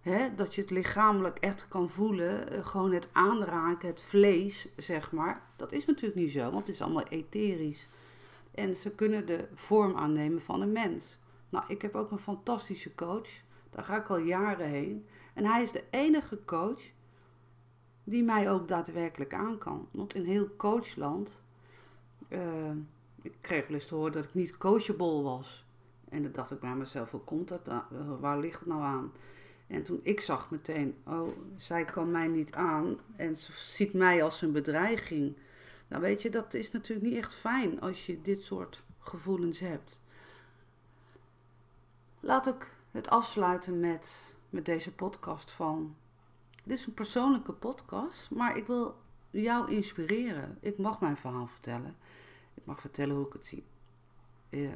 Hè, 0.00 0.34
dat 0.34 0.54
je 0.54 0.60
het 0.60 0.70
lichamelijk 0.70 1.38
echt 1.38 1.68
kan 1.68 1.88
voelen. 1.88 2.50
Eh, 2.50 2.66
gewoon 2.66 2.92
het 2.92 3.08
aanraken, 3.12 3.88
het 3.88 4.02
vlees, 4.02 4.68
zeg 4.76 5.12
maar. 5.12 5.42
Dat 5.56 5.72
is 5.72 5.86
natuurlijk 5.86 6.20
niet 6.20 6.32
zo, 6.32 6.40
want 6.40 6.66
het 6.66 6.68
is 6.68 6.80
allemaal 6.80 7.06
etherisch. 7.06 7.88
En 8.54 8.74
ze 8.74 8.90
kunnen 8.90 9.26
de 9.26 9.48
vorm 9.54 9.96
aannemen 9.96 10.40
van 10.40 10.60
een 10.60 10.72
mens. 10.72 11.18
Nou, 11.48 11.64
ik 11.68 11.82
heb 11.82 11.94
ook 11.94 12.10
een 12.10 12.18
fantastische 12.18 12.94
coach. 12.94 13.28
Daar 13.70 13.84
ga 13.84 13.96
ik 13.96 14.10
al 14.10 14.18
jaren 14.18 14.68
heen. 14.68 15.06
En 15.34 15.44
hij 15.44 15.62
is 15.62 15.72
de 15.72 15.84
enige 15.90 16.44
coach 16.44 16.82
die 18.04 18.22
mij 18.22 18.50
ook 18.50 18.68
daadwerkelijk 18.68 19.34
aan 19.34 19.58
kan. 19.58 19.88
Want 19.90 20.14
in 20.14 20.24
heel 20.24 20.56
coachland, 20.56 21.42
uh, 22.28 22.70
ik 23.22 23.34
kreeg 23.40 23.66
wel 23.66 23.76
eens 23.76 23.86
te 23.86 23.94
horen 23.94 24.12
dat 24.12 24.24
ik 24.24 24.34
niet 24.34 24.58
coachable 24.58 25.22
was. 25.22 25.64
En 26.08 26.22
dan 26.22 26.32
dacht 26.32 26.50
ik 26.50 26.60
bij 26.60 26.74
mezelf, 26.74 27.10
hoe 27.10 27.20
komt 27.20 27.48
dat? 27.48 27.70
Waar 28.20 28.38
ligt 28.38 28.58
het 28.58 28.68
nou 28.68 28.82
aan? 28.82 29.12
En 29.66 29.82
toen 29.82 30.00
ik 30.02 30.20
zag 30.20 30.50
meteen, 30.50 30.96
oh, 31.06 31.28
zij 31.56 31.84
kan 31.84 32.10
mij 32.10 32.26
niet 32.26 32.52
aan 32.52 32.98
en 33.16 33.36
ze 33.36 33.52
ziet 33.52 33.92
mij 33.92 34.22
als 34.22 34.42
een 34.42 34.52
bedreiging. 34.52 35.36
Nou 35.88 36.02
weet 36.02 36.22
je, 36.22 36.30
dat 36.30 36.54
is 36.54 36.70
natuurlijk 36.72 37.08
niet 37.08 37.18
echt 37.18 37.34
fijn 37.34 37.80
als 37.80 38.06
je 38.06 38.22
dit 38.22 38.42
soort 38.42 38.82
gevoelens 38.98 39.60
hebt. 39.60 40.00
Laat 42.20 42.46
ik 42.46 42.74
het 42.90 43.08
afsluiten 43.08 43.80
met, 43.80 44.34
met 44.50 44.64
deze 44.64 44.92
podcast 44.92 45.50
van 45.50 45.96
dit 46.64 46.78
is 46.78 46.86
een 46.86 46.94
persoonlijke 46.94 47.52
podcast, 47.52 48.30
maar 48.30 48.56
ik 48.56 48.66
wil 48.66 48.96
jou 49.30 49.70
inspireren. 49.70 50.58
Ik 50.60 50.78
mag 50.78 51.00
mijn 51.00 51.16
verhaal 51.16 51.46
vertellen. 51.46 51.96
Ik 52.62 52.68
mag 52.68 52.80
vertellen 52.80 53.16
hoe 53.16 53.26
ik 53.26 53.32
het 53.32 53.46
zie. 53.46 53.64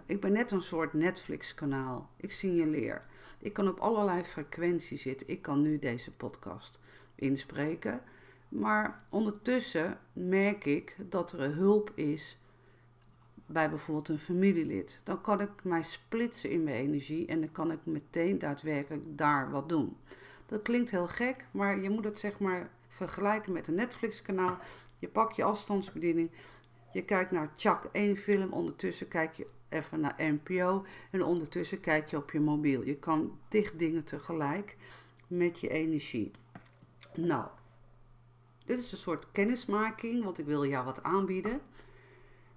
ik 0.07 0.20
ben 0.20 0.33
net 0.33 0.51
een 0.51 0.62
soort 0.62 0.92
Netflix-kanaal. 0.92 2.11
Ik 2.16 2.33
signaleer. 2.33 3.07
Ik 3.38 3.53
kan 3.53 3.68
op 3.68 3.79
allerlei 3.79 4.22
frequenties 4.22 5.03
zitten. 5.03 5.29
Ik 5.29 5.42
kan 5.42 5.62
nu 5.62 5.79
deze 5.79 6.11
podcast 6.11 6.79
inspreken. 7.14 8.03
Maar 8.49 9.05
ondertussen 9.09 9.99
merk 10.12 10.64
ik 10.64 10.96
dat 10.99 11.33
er 11.33 11.55
hulp 11.55 11.92
is 11.94 12.38
bij 13.46 13.70
bijvoorbeeld 13.70 14.09
een 14.09 14.18
familielid. 14.18 15.01
Dan 15.05 15.20
kan 15.20 15.40
ik 15.40 15.64
mij 15.64 15.83
splitsen 15.83 16.51
in 16.51 16.64
mijn 16.64 16.77
energie 16.77 17.27
en 17.27 17.40
dan 17.40 17.53
kan 17.53 17.72
ik 17.72 17.79
meteen 17.83 18.38
daadwerkelijk 18.38 19.18
daar 19.18 19.51
wat 19.51 19.68
doen. 19.68 19.96
Dat 20.46 20.62
klinkt 20.62 20.90
heel 20.90 21.09
gek, 21.09 21.46
maar 21.51 21.79
je 21.81 21.90
moet 21.90 22.05
het 22.05 22.18
zeg 22.18 22.38
maar 22.38 22.70
vergelijken 22.88 23.53
met 23.53 23.68
een 23.68 23.75
Netflix-kanaal. 23.75 24.59
Je 24.99 25.09
pakt 25.09 25.37
je 25.37 25.44
afstandsbediening, 25.44 26.31
je 26.97 27.03
kijkt 27.03 27.31
naar 27.31 27.53
Chuck 27.57 27.89
één 27.93 28.17
film, 28.17 28.53
ondertussen 28.53 29.09
kijk 29.09 29.35
je 29.35 29.47
even 29.69 30.01
naar 30.01 30.15
NPO 30.19 30.85
en 31.11 31.25
ondertussen 31.25 31.81
kijk 31.81 32.09
je 32.09 32.17
op 32.17 32.31
je 32.31 32.41
mobiel. 32.41 32.83
Je 32.83 32.97
kan 32.97 33.39
dicht 33.49 33.79
dingen 33.79 34.05
tegelijk 34.05 34.77
met 35.27 35.61
je 35.61 35.69
energie. 35.69 36.31
Nou, 37.15 37.47
dit 38.65 38.79
is 38.79 38.93
een 38.93 38.99
soort 38.99 39.33
kennismaking, 39.33 40.25
want 40.25 40.39
ik 40.39 40.47
wil 40.47 40.67
jou 40.67 40.85
wat 40.85 41.03
aanbieden. 41.03 41.61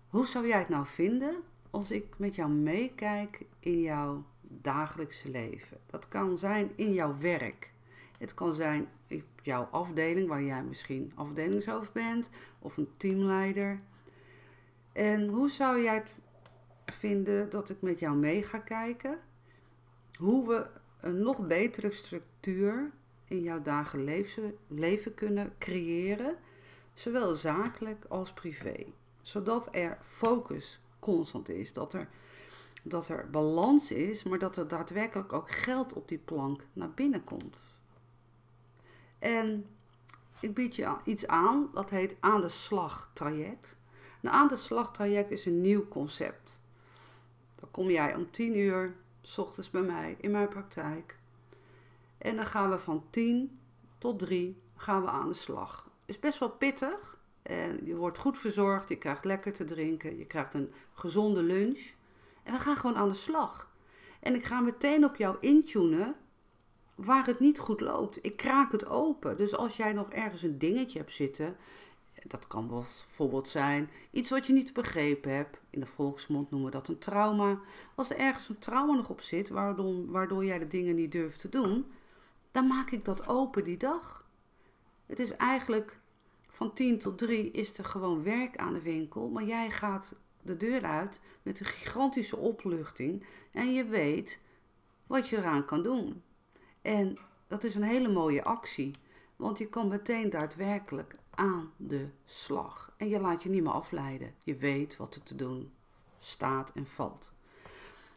Hoe 0.09 0.27
zou 0.27 0.47
jij 0.47 0.59
het 0.59 0.69
nou 0.69 0.85
vinden 0.85 1.35
als 1.69 1.91
ik 1.91 2.05
met 2.17 2.35
jou 2.35 2.49
meekijk 2.49 3.45
in 3.59 3.81
jouw 3.81 4.23
dagelijkse 4.41 5.29
leven? 5.29 5.77
Dat 5.85 6.07
kan 6.07 6.37
zijn 6.37 6.71
in 6.75 6.93
jouw 6.93 7.17
werk. 7.17 7.71
Het 8.17 8.33
kan 8.33 8.53
zijn 8.53 8.89
in 9.07 9.23
jouw 9.41 9.63
afdeling, 9.71 10.27
waar 10.27 10.43
jij 10.43 10.63
misschien 10.63 11.11
afdelingshoofd 11.15 11.93
bent 11.93 12.29
of 12.59 12.77
een 12.77 12.89
teamleider. 12.97 13.79
En 14.99 15.27
hoe 15.27 15.49
zou 15.49 15.81
jij 15.81 15.95
het 15.95 16.15
vinden 16.95 17.49
dat 17.49 17.69
ik 17.69 17.81
met 17.81 17.99
jou 17.99 18.15
mee 18.15 18.43
ga 18.43 18.57
kijken? 18.57 19.19
Hoe 20.17 20.47
we 20.47 20.67
een 21.01 21.21
nog 21.21 21.47
betere 21.47 21.91
structuur 21.91 22.91
in 23.25 23.41
jouw 23.41 23.61
dagelijks 23.61 24.39
leven 24.67 25.13
kunnen 25.13 25.53
creëren, 25.57 26.35
zowel 26.93 27.35
zakelijk 27.35 28.05
als 28.05 28.33
privé. 28.33 28.85
Zodat 29.21 29.69
er 29.71 29.97
focus 30.01 30.79
constant 30.99 31.49
is, 31.49 31.73
dat 31.73 31.93
er, 31.93 32.09
dat 32.83 33.07
er 33.07 33.29
balans 33.29 33.91
is, 33.91 34.23
maar 34.23 34.39
dat 34.39 34.57
er 34.57 34.67
daadwerkelijk 34.67 35.33
ook 35.33 35.51
geld 35.51 35.93
op 35.93 36.07
die 36.07 36.17
plank 36.17 36.65
naar 36.73 36.91
binnen 36.91 37.23
komt. 37.23 37.81
En 39.19 39.65
ik 40.39 40.53
bied 40.53 40.75
je 40.75 40.95
iets 41.03 41.27
aan, 41.27 41.69
dat 41.73 41.89
heet 41.89 42.15
aan 42.19 42.41
de 42.41 42.49
slag 42.49 43.11
traject. 43.13 43.77
Een 44.21 44.29
aan 44.29 44.47
de 44.47 44.57
slag 44.57 44.93
traject 44.93 45.31
is 45.31 45.45
een 45.45 45.61
nieuw 45.61 45.87
concept. 45.87 46.59
Dan 47.55 47.71
kom 47.71 47.89
jij 47.89 48.15
om 48.15 48.31
10 48.31 48.57
uur, 48.57 48.95
s 49.21 49.37
ochtends 49.37 49.69
bij 49.69 49.81
mij 49.81 50.17
in 50.19 50.31
mijn 50.31 50.47
praktijk. 50.47 51.17
En 52.17 52.35
dan 52.35 52.45
gaan 52.45 52.69
we 52.69 52.79
van 52.79 53.03
10 53.09 53.59
tot 53.97 54.19
3 54.19 54.61
gaan 54.75 55.01
we 55.01 55.09
aan 55.09 55.27
de 55.27 55.33
slag. 55.33 55.89
Is 56.05 56.19
best 56.19 56.39
wel 56.39 56.49
pittig. 56.49 57.17
En 57.41 57.85
je 57.85 57.95
wordt 57.95 58.17
goed 58.17 58.37
verzorgd, 58.37 58.89
je 58.89 58.95
krijgt 58.95 59.25
lekker 59.25 59.53
te 59.53 59.63
drinken, 59.63 60.17
je 60.17 60.25
krijgt 60.25 60.53
een 60.53 60.73
gezonde 60.93 61.43
lunch. 61.43 61.91
En 62.43 62.53
we 62.53 62.59
gaan 62.59 62.75
gewoon 62.75 62.95
aan 62.95 63.07
de 63.09 63.13
slag. 63.13 63.69
En 64.19 64.35
ik 64.35 64.43
ga 64.43 64.59
meteen 64.59 65.05
op 65.05 65.15
jou 65.15 65.37
intunen 65.39 66.15
waar 66.95 67.25
het 67.25 67.39
niet 67.39 67.59
goed 67.59 67.81
loopt. 67.81 68.19
Ik 68.21 68.37
kraak 68.37 68.71
het 68.71 68.87
open. 68.87 69.37
Dus 69.37 69.55
als 69.55 69.77
jij 69.77 69.93
nog 69.93 70.09
ergens 70.09 70.41
een 70.41 70.57
dingetje 70.57 70.99
hebt 70.99 71.13
zitten, 71.13 71.57
Dat 72.27 72.47
kan 72.47 72.67
bijvoorbeeld 72.67 73.49
zijn 73.49 73.89
iets 74.11 74.29
wat 74.29 74.47
je 74.47 74.53
niet 74.53 74.73
begrepen 74.73 75.35
hebt. 75.35 75.57
In 75.69 75.79
de 75.79 75.85
volksmond 75.85 76.49
noemen 76.49 76.69
we 76.69 76.77
dat 76.77 76.87
een 76.87 76.97
trauma. 76.97 77.59
Als 77.95 78.09
er 78.09 78.17
ergens 78.17 78.49
een 78.49 78.59
trauma 78.59 78.93
nog 78.93 79.09
op 79.09 79.21
zit, 79.21 79.49
waardoor, 79.49 80.11
waardoor 80.11 80.45
jij 80.45 80.59
de 80.59 80.67
dingen 80.67 80.95
niet 80.95 81.11
durft 81.11 81.39
te 81.39 81.49
doen, 81.49 81.85
dan 82.51 82.67
maak 82.67 82.91
ik 82.91 83.05
dat 83.05 83.27
open 83.27 83.63
die 83.63 83.77
dag. 83.77 84.27
Het 85.05 85.19
is 85.19 85.35
eigenlijk 85.35 85.99
van 86.47 86.73
10 86.73 86.99
tot 86.99 87.17
3 87.17 87.51
is 87.51 87.77
er 87.77 87.85
gewoon 87.85 88.23
werk 88.23 88.57
aan 88.57 88.73
de 88.73 88.81
winkel, 88.81 89.29
maar 89.29 89.43
jij 89.43 89.71
gaat 89.71 90.15
de 90.41 90.57
deur 90.57 90.83
uit 90.83 91.21
met 91.41 91.59
een 91.59 91.65
gigantische 91.65 92.37
opluchting 92.37 93.25
en 93.51 93.73
je 93.73 93.85
weet 93.85 94.41
wat 95.07 95.29
je 95.29 95.37
eraan 95.37 95.65
kan 95.65 95.83
doen. 95.83 96.23
En 96.81 97.17
dat 97.47 97.63
is 97.63 97.75
een 97.75 97.83
hele 97.83 98.09
mooie 98.09 98.43
actie, 98.43 98.95
want 99.35 99.57
je 99.57 99.69
kan 99.69 99.87
meteen 99.87 100.29
daadwerkelijk 100.29 101.15
aan 101.39 101.73
de 101.77 102.09
slag. 102.25 102.93
En 102.97 103.09
je 103.09 103.19
laat 103.19 103.43
je 103.43 103.49
niet 103.49 103.63
meer 103.63 103.71
afleiden. 103.71 104.33
Je 104.43 104.55
weet 104.55 104.97
wat 104.97 105.15
er 105.15 105.23
te 105.23 105.35
doen 105.35 105.73
staat 106.17 106.71
en 106.71 106.87
valt. 106.87 107.33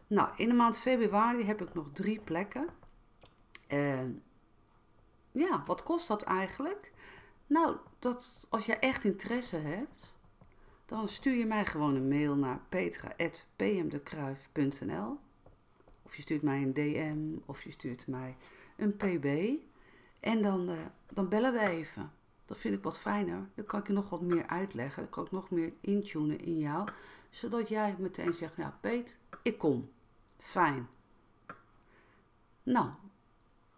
Nou, 0.07 0.29
in 0.37 0.49
de 0.49 0.55
maand 0.55 0.79
februari 0.79 1.45
heb 1.45 1.63
ik 1.63 1.75
nog 1.75 1.87
drie 1.93 2.21
plekken. 2.21 2.69
En 3.67 4.23
ja, 5.33 5.63
wat 5.65 5.83
kost 5.83 6.09
dat 6.09 6.23
eigenlijk? 6.23 6.93
Nou, 7.47 7.77
dat, 7.99 8.47
als 8.51 8.67
je 8.67 8.77
echt 8.77 9.05
interesse 9.05 9.57
hebt, 9.57 10.17
dan 10.87 11.09
stuur 11.09 11.35
je 11.35 11.47
mij 11.47 11.67
gewoon 11.67 11.95
een 11.95 12.09
mail 12.09 12.37
naar 12.37 12.61
petra.pmdekruif.nl 12.69 15.19
Of 16.03 16.17
je 16.17 16.23
stuurt 16.23 16.43
mij 16.43 16.63
een 16.63 16.75
DM 16.75 17.37
of 17.47 17.63
je 17.63 17.71
stuurt 17.71 18.07
mij 18.07 18.37
een 18.77 18.97
pb. 18.97 19.59
En 20.21 20.43
dan, 20.43 20.71
uh, 20.71 20.77
dan 21.13 21.29
bellen 21.29 21.53
we 21.53 21.61
even. 21.61 22.13
Dat 22.44 22.59
vind 22.59 22.74
ik 22.74 22.83
wat 22.83 22.98
fijner. 22.98 23.48
Dan 23.55 23.64
kan 23.64 23.81
ik 23.81 23.87
je 23.87 23.92
nog 23.92 24.11
wat 24.11 24.20
meer 24.20 24.46
uitleggen. 24.46 25.02
Dan 25.02 25.11
kan 25.11 25.24
ik 25.24 25.31
nog 25.31 25.50
meer 25.50 25.72
intunen 25.81 26.40
in 26.40 26.59
jou. 26.59 26.88
Zodat 27.31 27.68
jij 27.68 27.96
meteen 27.98 28.35
zegt, 28.35 28.57
ja 28.57 28.78
Peet, 28.81 29.18
ik 29.42 29.59
kom. 29.59 29.90
Fijn. 30.38 30.88
Nou, 32.62 32.90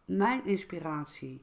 mijn 0.04 0.44
inspiratie 0.44 1.42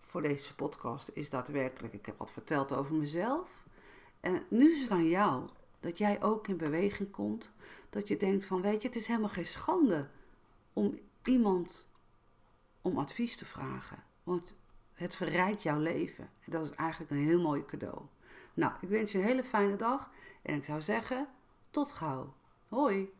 voor 0.00 0.22
deze 0.22 0.54
podcast 0.54 1.10
is 1.14 1.30
daadwerkelijk, 1.30 1.94
ik 1.94 2.06
heb 2.06 2.18
wat 2.18 2.32
verteld 2.32 2.72
over 2.72 2.94
mezelf. 2.94 3.64
En 4.20 4.42
nu 4.48 4.72
is 4.72 4.82
het 4.82 4.90
aan 4.90 5.08
jou 5.08 5.48
dat 5.80 5.98
jij 5.98 6.22
ook 6.22 6.48
in 6.48 6.56
beweging 6.56 7.10
komt. 7.10 7.52
Dat 7.90 8.08
je 8.08 8.16
denkt 8.16 8.44
van, 8.44 8.62
weet 8.62 8.82
je, 8.82 8.88
het 8.88 8.96
is 8.96 9.06
helemaal 9.06 9.28
geen 9.28 9.46
schande 9.46 10.08
om 10.72 10.98
iemand 11.24 11.88
om 12.82 12.98
advies 12.98 13.36
te 13.36 13.44
vragen. 13.44 14.02
Want 14.22 14.54
het 14.98 15.14
verrijkt 15.14 15.62
jouw 15.62 15.78
leven. 15.78 16.30
En 16.44 16.52
dat 16.52 16.64
is 16.64 16.70
eigenlijk 16.70 17.10
een 17.10 17.26
heel 17.26 17.40
mooi 17.40 17.64
cadeau. 17.64 18.00
Nou, 18.54 18.72
ik 18.80 18.88
wens 18.88 19.12
je 19.12 19.18
een 19.18 19.24
hele 19.24 19.44
fijne 19.44 19.76
dag 19.76 20.10
en 20.42 20.54
ik 20.54 20.64
zou 20.64 20.80
zeggen, 20.80 21.28
tot 21.70 21.92
gauw. 21.92 22.34
Hoi! 22.68 23.17